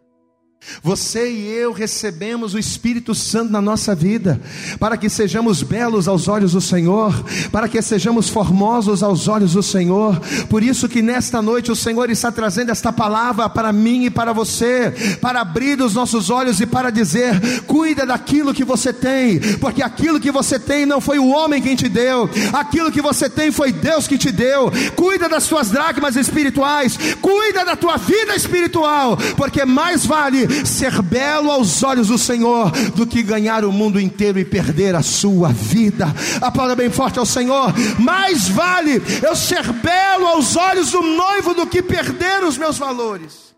[0.82, 4.40] Você e eu recebemos o Espírito Santo na nossa vida,
[4.78, 7.12] para que sejamos belos aos olhos do Senhor,
[7.50, 10.20] para que sejamos formosos aos olhos do Senhor.
[10.48, 14.32] Por isso que nesta noite o Senhor está trazendo esta palavra para mim e para
[14.32, 19.82] você, para abrir os nossos olhos e para dizer: cuida daquilo que você tem, porque
[19.82, 23.52] aquilo que você tem não foi o homem quem te deu, aquilo que você tem
[23.52, 24.72] foi Deus que te deu.
[24.96, 31.50] Cuida das tuas dracmas espirituais, cuida da tua vida espiritual, porque mais vale ser belo
[31.50, 36.06] aos olhos do Senhor do que ganhar o mundo inteiro e perder a sua vida.
[36.40, 37.72] Aplauda bem forte ao Senhor.
[37.98, 43.54] Mais vale eu ser belo aos olhos do noivo do que perder os meus valores.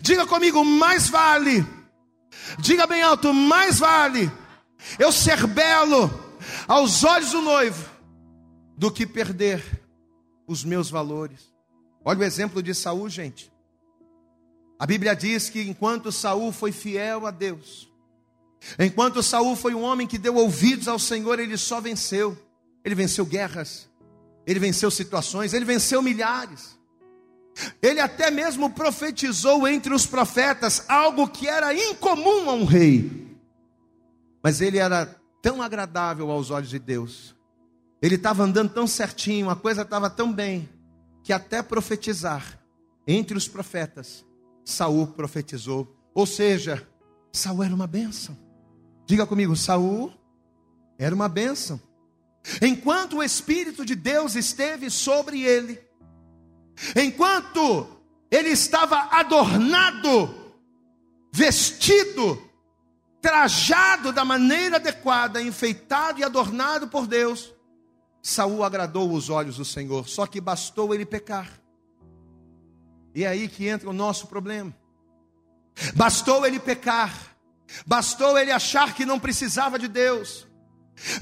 [0.00, 1.66] Diga comigo, mais vale.
[2.58, 4.30] Diga bem alto, mais vale
[4.98, 6.10] eu ser belo
[6.66, 7.84] aos olhos do noivo
[8.76, 9.62] do que perder
[10.46, 11.52] os meus valores.
[12.04, 13.52] Olha o exemplo de Saul, gente.
[14.78, 17.90] A Bíblia diz que enquanto Saul foi fiel a Deus,
[18.78, 22.38] enquanto Saul foi um homem que deu ouvidos ao Senhor, ele só venceu.
[22.84, 23.88] Ele venceu guerras,
[24.46, 26.78] ele venceu situações, ele venceu milhares.
[27.82, 33.36] Ele até mesmo profetizou entre os profetas algo que era incomum a um rei.
[34.40, 35.06] Mas ele era
[35.42, 37.34] tão agradável aos olhos de Deus.
[38.00, 40.68] Ele estava andando tão certinho, a coisa estava tão bem,
[41.24, 42.60] que até profetizar
[43.08, 44.24] entre os profetas
[44.68, 45.96] Saul profetizou.
[46.14, 46.86] Ou seja,
[47.32, 48.36] Saul era uma bênção.
[49.06, 50.12] Diga comigo, Saul
[50.98, 51.80] era uma bênção.
[52.60, 55.80] Enquanto o Espírito de Deus esteve sobre ele,
[56.94, 57.86] enquanto
[58.30, 60.34] ele estava adornado,
[61.32, 62.42] vestido,
[63.22, 67.54] trajado da maneira adequada, enfeitado e adornado por Deus,
[68.22, 70.06] Saul agradou os olhos do Senhor.
[70.06, 71.58] Só que bastou ele pecar
[73.18, 74.72] E é aí que entra o nosso problema.
[75.96, 77.12] Bastou ele pecar,
[77.84, 80.46] bastou ele achar que não precisava de Deus,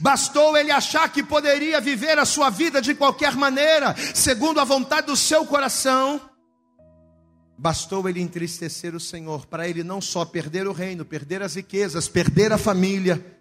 [0.01, 5.07] bastou ele achar que poderia viver a sua vida de qualquer maneira, segundo a vontade
[5.07, 6.21] do seu coração.
[7.57, 12.09] Bastou ele entristecer o Senhor, para ele não só perder o reino, perder as riquezas,
[12.09, 13.36] perder a família,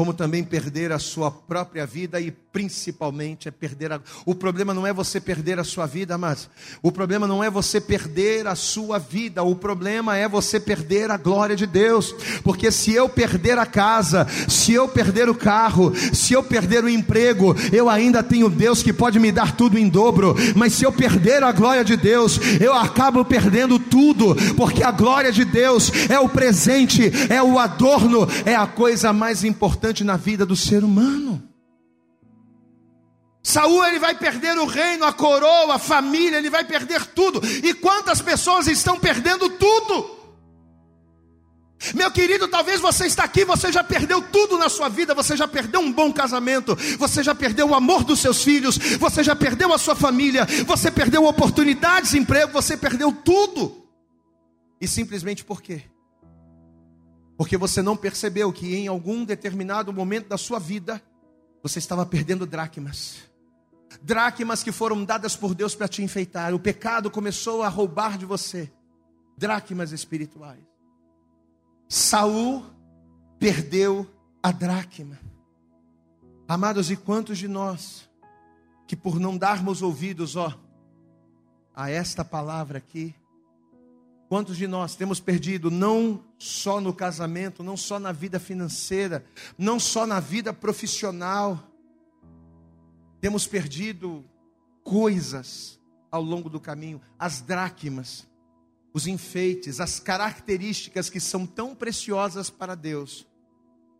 [0.00, 4.00] como também perder a sua própria vida e principalmente é perder a...
[4.24, 6.48] O problema não é você perder a sua vida, mas
[6.82, 11.18] o problema não é você perder a sua vida, o problema é você perder a
[11.18, 12.14] glória de Deus.
[12.42, 16.88] Porque se eu perder a casa, se eu perder o carro, se eu perder o
[16.88, 20.90] emprego, eu ainda tenho Deus que pode me dar tudo em dobro, mas se eu
[20.92, 26.18] perder a glória de Deus, eu acabo perdendo tudo, porque a glória de Deus é
[26.18, 31.42] o presente, é o adorno, é a coisa mais importante na vida do ser humano.
[33.42, 37.40] Saul ele vai perder o reino, a coroa, a família, ele vai perder tudo.
[37.64, 40.20] E quantas pessoas estão perdendo tudo?
[41.94, 45.48] Meu querido, talvez você está aqui, você já perdeu tudo na sua vida, você já
[45.48, 49.72] perdeu um bom casamento, você já perdeu o amor dos seus filhos, você já perdeu
[49.72, 53.86] a sua família, você perdeu oportunidades de emprego, você perdeu tudo.
[54.78, 55.84] E simplesmente por quê?
[57.40, 61.02] Porque você não percebeu que em algum determinado momento da sua vida
[61.62, 63.30] você estava perdendo dracmas
[64.02, 66.52] dracmas que foram dadas por Deus para te enfeitar.
[66.52, 68.70] O pecado começou a roubar de você
[69.38, 70.60] dracmas espirituais.
[71.88, 72.62] Saul
[73.38, 74.06] perdeu
[74.42, 75.18] a dracma.
[76.46, 78.06] Amados, e quantos de nós
[78.86, 80.54] que por não darmos ouvidos, ó,
[81.74, 83.14] a esta palavra aqui,
[84.30, 89.26] quantos de nós temos perdido não só no casamento, não só na vida financeira,
[89.58, 91.58] não só na vida profissional,
[93.20, 94.24] temos perdido
[94.84, 95.80] coisas
[96.12, 98.24] ao longo do caminho, as dracmas,
[98.94, 103.26] os enfeites, as características que são tão preciosas para Deus,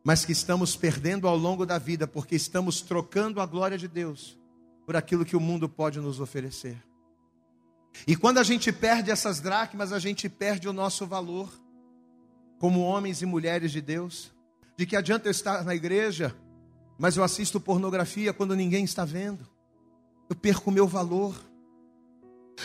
[0.05, 4.39] mas que estamos perdendo ao longo da vida porque estamos trocando a glória de Deus
[4.87, 6.81] por aquilo que o mundo pode nos oferecer.
[8.07, 11.51] E quando a gente perde essas dracmas, a gente perde o nosso valor
[12.59, 14.33] como homens e mulheres de Deus.
[14.77, 16.35] De que adianta eu estar na igreja
[17.01, 19.49] mas eu assisto pornografia quando ninguém está vendo.
[20.29, 21.35] Eu perco o meu valor.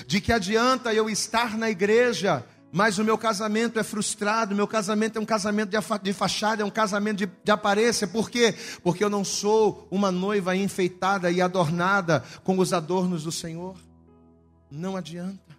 [0.05, 5.17] De que adianta eu estar na igreja, mas o meu casamento é frustrado, meu casamento
[5.17, 5.71] é um casamento
[6.03, 8.05] de fachada, é um casamento de, de aparência.
[8.09, 8.53] Por quê?
[8.83, 13.77] Porque eu não sou uma noiva enfeitada e adornada com os adornos do Senhor.
[14.69, 15.55] Não adianta.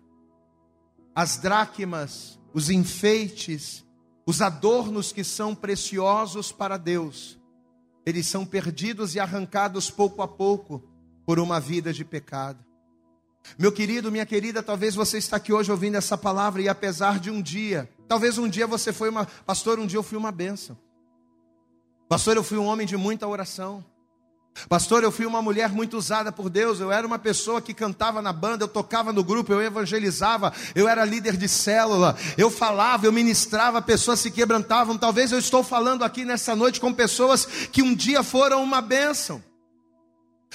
[1.14, 3.84] As dracmas, os enfeites,
[4.26, 7.38] os adornos que são preciosos para Deus,
[8.04, 10.82] eles são perdidos e arrancados pouco a pouco
[11.24, 12.64] por uma vida de pecado.
[13.58, 17.30] Meu querido, minha querida, talvez você está aqui hoje ouvindo essa palavra e apesar de
[17.30, 20.76] um dia, talvez um dia você foi uma, pastor, um dia eu fui uma benção.
[22.08, 23.84] Pastor, eu fui um homem de muita oração.
[24.68, 26.80] Pastor, eu fui uma mulher muito usada por Deus.
[26.80, 30.88] Eu era uma pessoa que cantava na banda, eu tocava no grupo, eu evangelizava, eu
[30.88, 34.96] era líder de célula, eu falava, eu ministrava, pessoas se quebrantavam.
[34.96, 39.42] Talvez eu estou falando aqui nessa noite com pessoas que um dia foram uma bênção.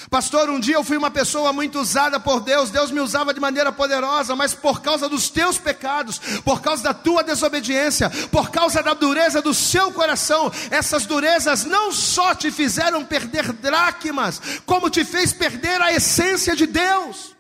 [0.09, 3.39] Pastor, um dia eu fui uma pessoa muito usada por Deus, Deus me usava de
[3.39, 8.81] maneira poderosa, mas por causa dos teus pecados, por causa da tua desobediência, por causa
[8.81, 15.05] da dureza do seu coração, essas durezas não só te fizeram perder dracmas, como te
[15.05, 17.35] fez perder a essência de Deus.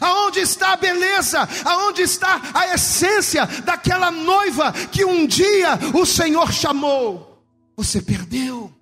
[0.00, 1.48] Aonde está a beleza?
[1.64, 7.40] Aonde está a essência daquela noiva que um dia o Senhor chamou?
[7.76, 8.72] Você perdeu.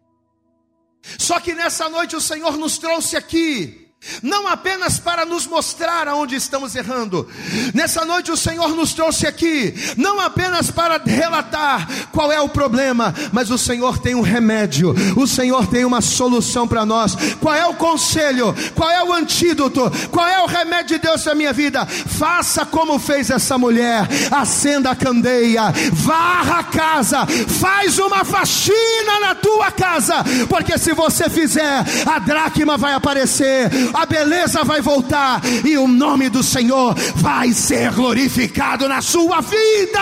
[1.18, 3.81] Só que nessa noite o Senhor nos trouxe aqui
[4.22, 7.28] não apenas para nos mostrar aonde estamos errando.
[7.72, 13.14] Nessa noite o Senhor nos trouxe aqui, não apenas para relatar qual é o problema,
[13.32, 17.16] mas o Senhor tem um remédio, o Senhor tem uma solução para nós.
[17.40, 18.54] Qual é o conselho?
[18.74, 19.90] Qual é o antídoto?
[20.10, 21.86] Qual é o remédio de Deus na minha vida?
[21.86, 27.26] Faça como fez essa mulher: acenda a candeia, varra a casa,
[27.60, 34.06] faz uma faxina na tua casa, porque se você fizer, a dracma vai aparecer a
[34.06, 40.00] beleza vai voltar e o nome do Senhor vai ser glorificado na sua vida.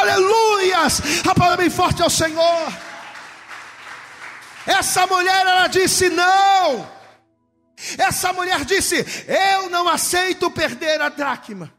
[0.00, 1.02] Aleluias!
[1.26, 2.72] A palavra bem forte ao Senhor.
[4.66, 6.86] Essa mulher ela disse não.
[7.98, 11.72] Essa mulher disse: Eu não aceito perder a dracma.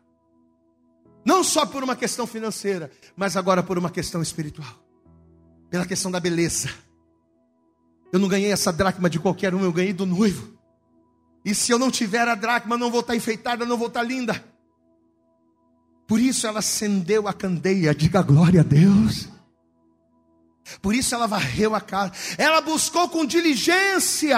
[1.26, 4.68] Não só por uma questão financeira, mas agora por uma questão espiritual.
[5.70, 6.70] Pela questão da beleza.
[8.12, 10.53] Eu não ganhei essa dracma de qualquer um, eu ganhei do noivo.
[11.46, 14.44] E se eu não tiver a dracma, não vou estar enfeitada, não vou estar linda.
[16.08, 19.30] Por isso ela acendeu a candeia, diga glória a Deus.
[20.82, 22.14] Por isso ela varreu a casa.
[22.38, 24.38] Ela buscou com diligência.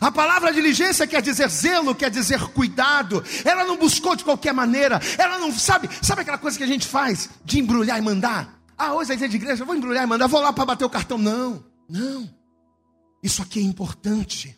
[0.00, 3.24] A palavra diligência quer dizer zelo, quer dizer cuidado.
[3.44, 5.00] Ela não buscou de qualquer maneira.
[5.16, 8.60] Ela não sabe, sabe aquela coisa que a gente faz de embrulhar e mandar?
[8.76, 10.90] Ah, hoje é dia de igreja, vou embrulhar e mandar, vou lá para bater o
[10.90, 11.18] cartão.
[11.18, 12.28] Não, não.
[13.22, 14.57] Isso aqui é importante.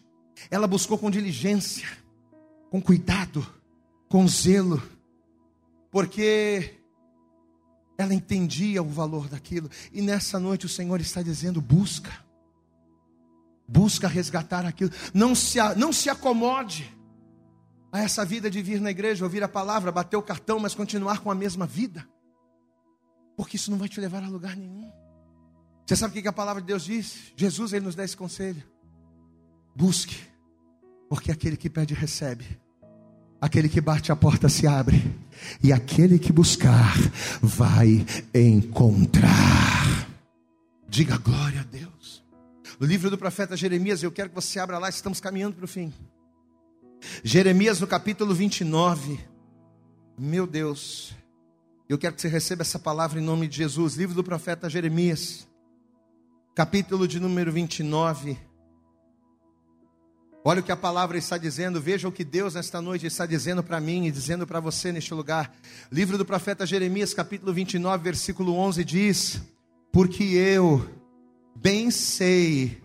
[0.51, 1.88] Ela buscou com diligência,
[2.70, 3.45] com cuidado,
[4.09, 4.80] com zelo,
[5.91, 6.80] porque
[7.99, 9.70] ela entendia o valor daquilo.
[9.93, 12.12] E nessa noite o Senhor está dizendo: busca,
[13.68, 14.91] busca resgatar aquilo.
[15.12, 16.97] Não se, não se acomode
[17.93, 21.20] a essa vida de vir na igreja, ouvir a palavra, bater o cartão, mas continuar
[21.20, 22.09] com a mesma vida,
[23.36, 24.91] porque isso não vai te levar a lugar nenhum.
[25.86, 27.32] Você sabe o que a palavra de Deus diz?
[27.34, 28.62] Jesus ele nos dá esse conselho:
[29.74, 30.30] busque,
[31.11, 32.47] porque aquele que pede recebe
[33.41, 35.03] Aquele que bate a porta se abre,
[35.63, 36.95] e aquele que buscar
[37.41, 38.05] vai
[38.35, 40.07] encontrar.
[40.87, 42.23] Diga glória a Deus.
[42.79, 45.69] No livro do profeta Jeremias, eu quero que você abra lá, estamos caminhando para o
[45.69, 45.91] fim.
[47.25, 49.19] Jeremias no capítulo 29.
[50.19, 51.15] Meu Deus,
[51.89, 53.95] eu quero que você receba essa palavra em nome de Jesus.
[53.95, 55.49] Livro do profeta Jeremias,
[56.55, 58.49] capítulo de número 29.
[60.43, 63.62] Olha o que a palavra está dizendo, veja o que Deus nesta noite está dizendo
[63.62, 65.55] para mim e dizendo para você neste lugar.
[65.93, 69.43] Livro do profeta Jeremias, capítulo 29, versículo 11 diz:
[69.93, 70.88] Porque eu
[71.55, 72.82] bem sei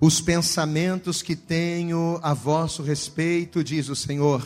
[0.00, 4.44] os pensamentos que tenho a vosso respeito, diz o Senhor.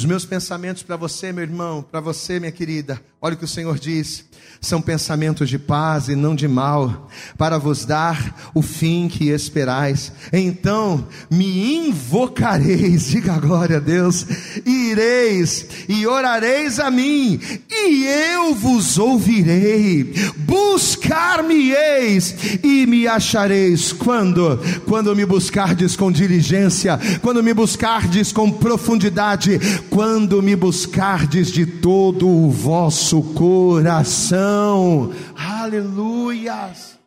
[0.00, 3.46] Os meus pensamentos para você, meu irmão, para você, minha querida, olha o que o
[3.46, 4.24] Senhor diz:
[4.60, 10.12] são pensamentos de paz e não de mal, para vos dar o fim que esperais.
[10.32, 14.26] Então me invocareis, diga glória a Deus,
[14.66, 17.40] ireis e orareis a mim,
[17.70, 20.12] e eu vos ouvirei.
[20.36, 29.58] Buscar-me-eis e me achareis quando quando me buscardes com diligência, quando me buscardes com profundidade,
[29.90, 35.12] quando me buscardes de todo o vosso coração.
[35.36, 36.98] Aleluias.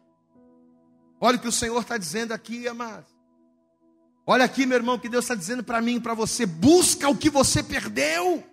[1.19, 3.11] Olha o que o Senhor está dizendo aqui, amados.
[4.27, 7.15] Olha aqui, meu irmão, que Deus está dizendo para mim e para você: busca o
[7.15, 8.43] que você perdeu.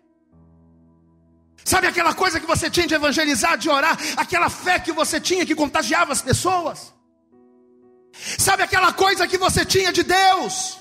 [1.64, 5.44] Sabe aquela coisa que você tinha de evangelizar, de orar, aquela fé que você tinha
[5.44, 6.92] que contagiava as pessoas?
[8.38, 10.78] Sabe aquela coisa que você tinha de Deus,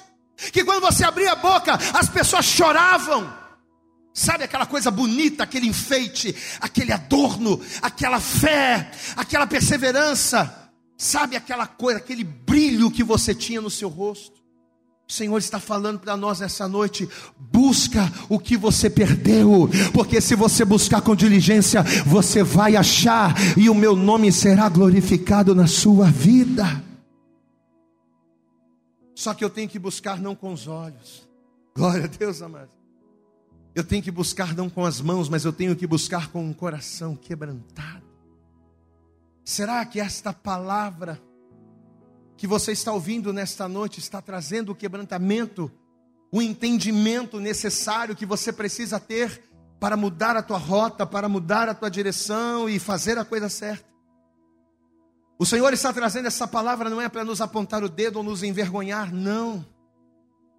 [0.53, 3.38] que quando você abria a boca, as pessoas choravam?
[4.13, 10.71] Sabe aquela coisa bonita, aquele enfeite, aquele adorno, aquela fé, aquela perseverança?
[10.97, 14.39] Sabe aquela coisa, aquele brilho que você tinha no seu rosto?
[15.07, 20.35] O Senhor está falando para nós nessa noite: busca o que você perdeu, porque se
[20.35, 26.11] você buscar com diligência, você vai achar, e o meu nome será glorificado na sua
[26.11, 26.83] vida.
[29.15, 31.27] Só que eu tenho que buscar não com os olhos,
[31.75, 32.78] glória a Deus, amado.
[33.75, 36.53] Eu tenho que buscar não com as mãos, mas eu tenho que buscar com um
[36.53, 38.03] coração quebrantado.
[39.43, 41.21] Será que esta palavra
[42.35, 45.71] que você está ouvindo nesta noite está trazendo o quebrantamento,
[46.31, 49.43] o entendimento necessário que você precisa ter
[49.79, 53.87] para mudar a tua rota, para mudar a tua direção e fazer a coisa certa?
[55.37, 58.43] O Senhor está trazendo essa palavra não é para nos apontar o dedo ou nos
[58.43, 59.65] envergonhar, não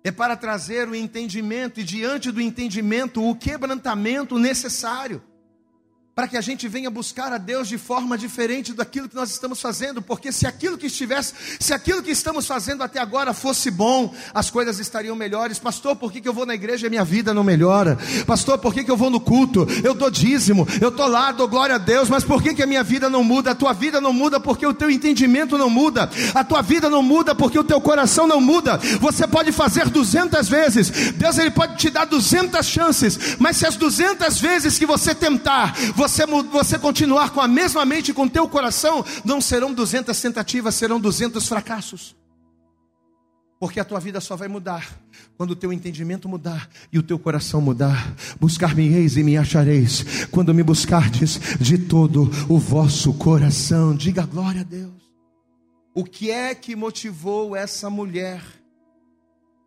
[0.03, 5.23] é para trazer o entendimento e, diante do entendimento, o quebrantamento necessário
[6.21, 9.59] para que a gente venha buscar a Deus de forma diferente daquilo que nós estamos
[9.59, 14.15] fazendo, porque se aquilo que estivesse, se aquilo que estamos fazendo até agora fosse bom,
[14.35, 15.59] as coisas estariam melhores.
[15.59, 17.97] Pastor, por que, que eu vou na igreja e minha vida não melhora?
[18.27, 19.67] Pastor, por que, que eu vou no culto?
[19.83, 22.67] Eu dou dízimo, eu estou lá, dou glória a Deus, mas por que, que a
[22.67, 23.53] minha vida não muda?
[23.53, 27.03] A tua vida não muda porque o teu entendimento não muda, a tua vida não
[27.03, 28.77] muda porque o teu coração não muda.
[29.01, 33.77] Você pode fazer duzentas vezes, Deus ele pode te dar duzentas chances, mas se as
[33.77, 38.31] duzentas vezes que você tentar, você você, você continuar com a mesma mente com o
[38.31, 42.17] teu coração, não serão 200 tentativas, serão 200 fracassos.
[43.61, 44.99] Porque a tua vida só vai mudar
[45.37, 48.15] quando o teu entendimento mudar e o teu coração mudar.
[48.41, 53.95] Buscar-me-eis e me achareis quando me buscardes de todo o vosso coração.
[53.95, 54.93] Diga glória a Deus.
[55.95, 58.43] O que é que motivou essa mulher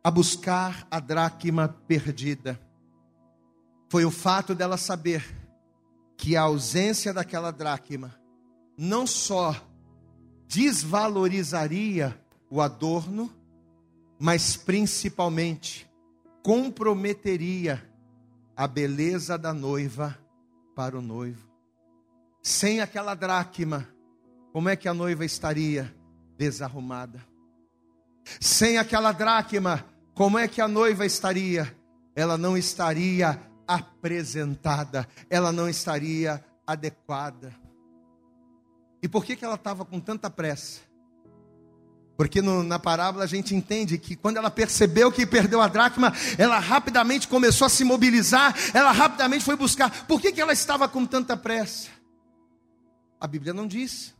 [0.04, 2.60] a buscar a dracma perdida?
[3.90, 5.43] Foi o fato dela saber
[6.18, 8.16] que a ausência daquela dracma
[8.78, 9.56] não só
[10.48, 13.32] desvalorizaria o adorno,
[14.20, 15.90] mas principalmente
[16.44, 17.90] comprometeria
[18.56, 20.18] a beleza da noiva
[20.76, 21.48] para o noivo.
[22.42, 23.88] Sem aquela dracma,
[24.52, 25.94] como é que a noiva estaria
[26.38, 27.26] desarrumada?
[28.40, 31.76] Sem aquela dracma, como é que a noiva estaria?
[32.16, 37.54] Ela não estaria apresentada, ela não estaria adequada.
[39.02, 40.82] E por que, que ela estava com tanta pressa?
[42.16, 46.14] Porque no, na parábola a gente entende que quando ela percebeu que perdeu a dracma,
[46.38, 50.06] ela rapidamente começou a se mobilizar, ela rapidamente foi buscar.
[50.06, 51.90] Por que, que ela estava com tanta pressa?
[53.20, 54.14] A Bíblia não diz.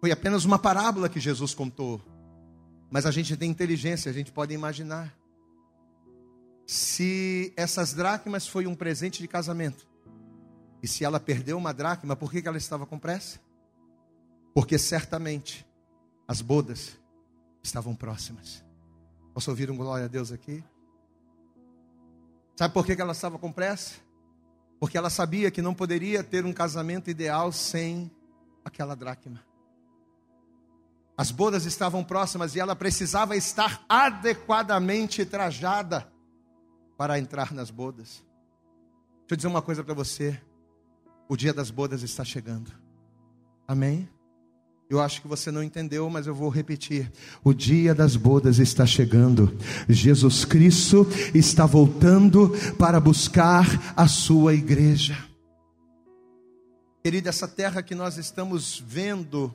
[0.00, 2.00] Foi apenas uma parábola que Jesus contou.
[2.90, 5.12] Mas a gente tem inteligência, a gente pode imaginar.
[6.66, 9.86] Se essas dracmas foi um presente de casamento,
[10.82, 13.40] e se ela perdeu uma dracma, por que, ela estava com pressa?
[14.54, 15.66] Porque certamente
[16.28, 16.98] as bodas
[17.62, 18.62] estavam próximas.
[19.32, 20.62] Posso ouvir um glória a Deus aqui?
[22.56, 23.94] Sabe por que ela estava com pressa?
[24.78, 28.10] Porque ela sabia que não poderia ter um casamento ideal sem
[28.64, 29.42] aquela dracma.
[31.16, 36.12] As bodas estavam próximas e ela precisava estar adequadamente trajada
[36.96, 38.24] para entrar nas bodas.
[39.20, 40.40] Deixa eu dizer uma coisa para você:
[41.28, 42.70] o dia das bodas está chegando.
[43.66, 44.08] Amém?
[44.88, 47.10] Eu acho que você não entendeu, mas eu vou repetir.
[47.42, 49.56] O dia das bodas está chegando.
[49.88, 53.66] Jesus Cristo está voltando para buscar
[53.96, 55.16] a sua igreja.
[57.02, 59.54] Querida, essa terra que nós estamos vendo,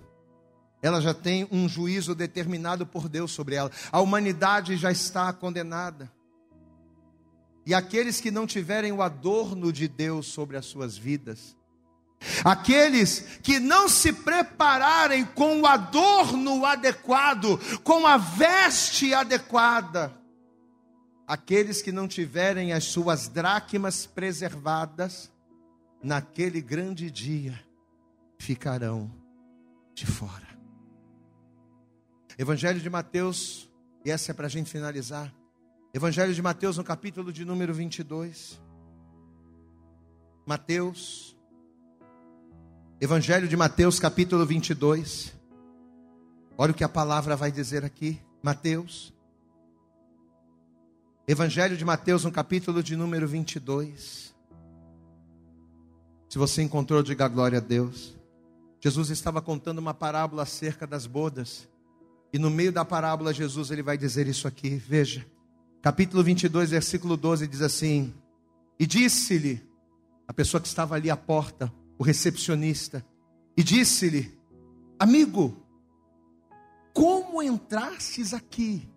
[0.82, 3.72] ela já tem um juízo determinado por Deus sobre ela.
[3.92, 6.12] A humanidade já está condenada.
[7.70, 11.56] E aqueles que não tiverem o adorno de Deus sobre as suas vidas,
[12.44, 20.14] Aqueles que não se prepararem com o adorno adequado, com a veste adequada,
[21.26, 25.32] aqueles que não tiverem as suas dracmas preservadas,
[26.04, 27.58] naquele grande dia
[28.38, 29.10] ficarão
[29.94, 30.50] de fora.
[32.38, 33.72] Evangelho de Mateus,
[34.04, 35.39] e essa é para a gente finalizar.
[35.94, 38.62] Evangelho de Mateus, no capítulo de número 22.
[40.46, 41.30] Mateus
[43.02, 45.34] Evangelho de Mateus, capítulo 22.
[46.58, 48.20] Olha o que a palavra vai dizer aqui.
[48.44, 49.14] Mateus.
[51.26, 54.36] Evangelho de Mateus, no capítulo de número 22.
[56.28, 58.18] Se você encontrou, diga glória a Deus.
[58.82, 61.70] Jesus estava contando uma parábola acerca das bodas.
[62.34, 64.76] E no meio da parábola, Jesus ele vai dizer isso aqui.
[64.76, 65.26] Veja.
[65.82, 68.14] Capítulo 22, versículo 12 diz assim:
[68.78, 69.66] E disse-lhe
[70.28, 73.06] a pessoa que estava ali à porta: o recepcionista,
[73.56, 74.38] e disse-lhe:
[75.00, 75.56] Amigo,
[76.94, 78.90] como entrastes aqui,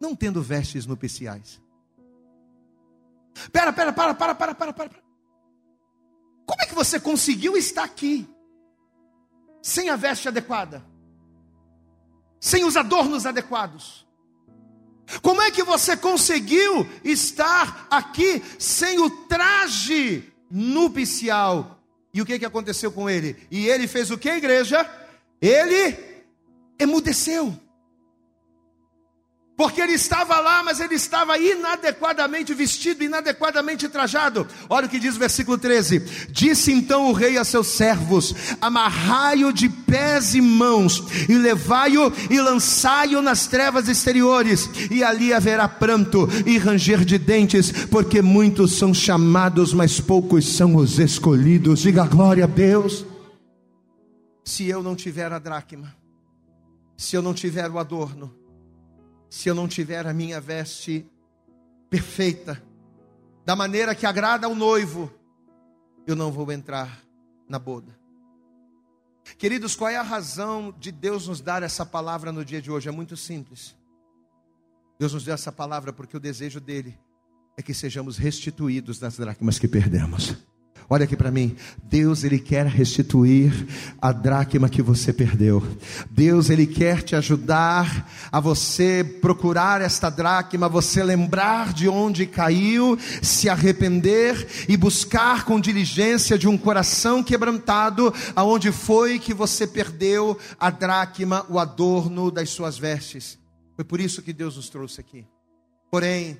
[0.00, 1.60] não tendo vestes nupciais?
[3.52, 4.90] Pera, pera, para, para, para, para, para.
[6.46, 8.26] Como é que você conseguiu estar aqui
[9.60, 10.82] sem a veste adequada?
[12.40, 14.05] Sem os adornos adequados?
[15.22, 21.80] Como é que você conseguiu estar aqui sem o traje nupcial
[22.12, 23.36] e o que, que aconteceu com ele?
[23.50, 24.88] E ele fez o que, igreja?
[25.40, 25.96] Ele
[26.78, 27.54] emudeceu.
[29.56, 34.46] Porque ele estava lá, mas ele estava inadequadamente vestido, inadequadamente trajado.
[34.68, 39.50] Olha o que diz o versículo 13: Disse então o rei a seus servos: Amarrai-o
[39.50, 46.28] de pés e mãos, e levai-o e lançai-o nas trevas exteriores, e ali haverá pranto
[46.44, 51.80] e ranger de dentes, porque muitos são chamados, mas poucos são os escolhidos.
[51.80, 53.06] Diga glória a Deus.
[54.44, 55.96] Se eu não tiver a dracma,
[56.94, 58.45] se eu não tiver o adorno,
[59.28, 61.06] se eu não tiver a minha veste
[61.90, 62.62] perfeita,
[63.44, 65.12] da maneira que agrada ao noivo,
[66.06, 67.02] eu não vou entrar
[67.48, 67.96] na boda.
[69.38, 72.88] Queridos, qual é a razão de Deus nos dar essa palavra no dia de hoje?
[72.88, 73.74] É muito simples.
[74.98, 76.98] Deus nos deu essa palavra porque o desejo dele
[77.56, 80.36] é que sejamos restituídos das dracmas que perdemos.
[80.88, 81.56] Olha aqui para mim.
[81.82, 83.52] Deus ele quer restituir
[84.00, 85.62] a dracma que você perdeu.
[86.10, 92.96] Deus ele quer te ajudar a você procurar esta dracma, você lembrar de onde caiu,
[93.20, 100.38] se arrepender e buscar com diligência de um coração quebrantado aonde foi que você perdeu
[100.58, 103.38] a dracma, o adorno das suas vestes.
[103.74, 105.26] Foi por isso que Deus nos trouxe aqui.
[105.90, 106.38] Porém,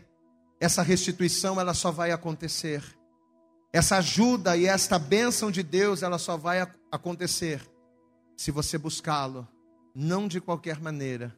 [0.61, 2.83] essa restituição ela só vai acontecer
[3.77, 7.61] essa ajuda e esta bênção de Deus, ela só vai acontecer
[8.37, 9.47] se você buscá-lo,
[9.95, 11.37] não de qualquer maneira,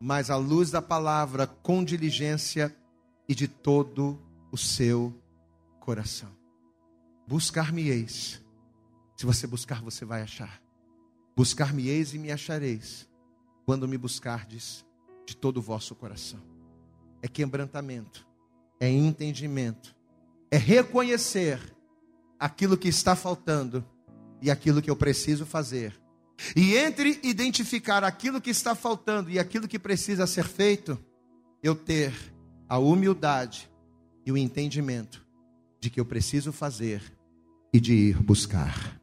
[0.00, 2.74] mas à luz da palavra, com diligência
[3.28, 4.18] e de todo
[4.50, 5.14] o seu
[5.80, 6.30] coração.
[7.26, 8.42] Buscar-me-eis.
[9.16, 10.62] Se você buscar, você vai achar.
[11.34, 13.08] Buscar-me-eis e me achareis,
[13.64, 14.84] quando me buscardes
[15.26, 16.40] de todo o vosso coração.
[17.22, 18.26] É quebrantamento,
[18.78, 19.95] é entendimento,
[20.50, 21.60] é reconhecer
[22.38, 23.84] aquilo que está faltando
[24.40, 25.94] e aquilo que eu preciso fazer.
[26.54, 30.98] E entre identificar aquilo que está faltando e aquilo que precisa ser feito,
[31.62, 32.12] eu ter
[32.68, 33.70] a humildade
[34.24, 35.24] e o entendimento
[35.80, 37.02] de que eu preciso fazer
[37.72, 39.00] e de ir buscar.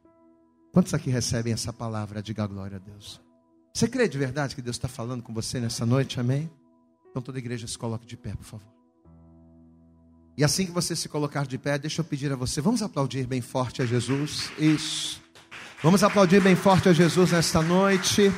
[0.72, 2.22] Quantos aqui recebem essa palavra?
[2.22, 3.22] Diga glória a Deus.
[3.74, 6.20] Você crê de verdade que Deus está falando com você nessa noite?
[6.20, 6.50] Amém?
[7.10, 8.83] Então toda igreja se coloque de pé, por favor.
[10.36, 13.28] E assim que você se colocar de pé, deixa eu pedir a você, vamos aplaudir
[13.28, 14.50] bem forte a Jesus.
[14.58, 15.22] Isso.
[15.84, 18.32] Vamos aplaudir bem forte a Jesus nesta noite.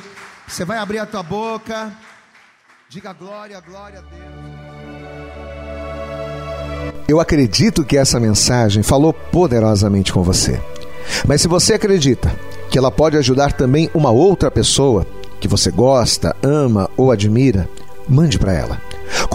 [0.46, 1.92] Você vai abrir a tua boca.
[2.88, 4.36] Diga glória, glória a Deus.
[7.08, 10.60] Eu acredito que essa mensagem falou poderosamente com você.
[11.26, 12.36] Mas se você acredita
[12.68, 15.06] que ela pode ajudar também uma outra pessoa
[15.40, 17.68] que você gosta, ama ou admira,
[18.08, 18.85] mande para ela.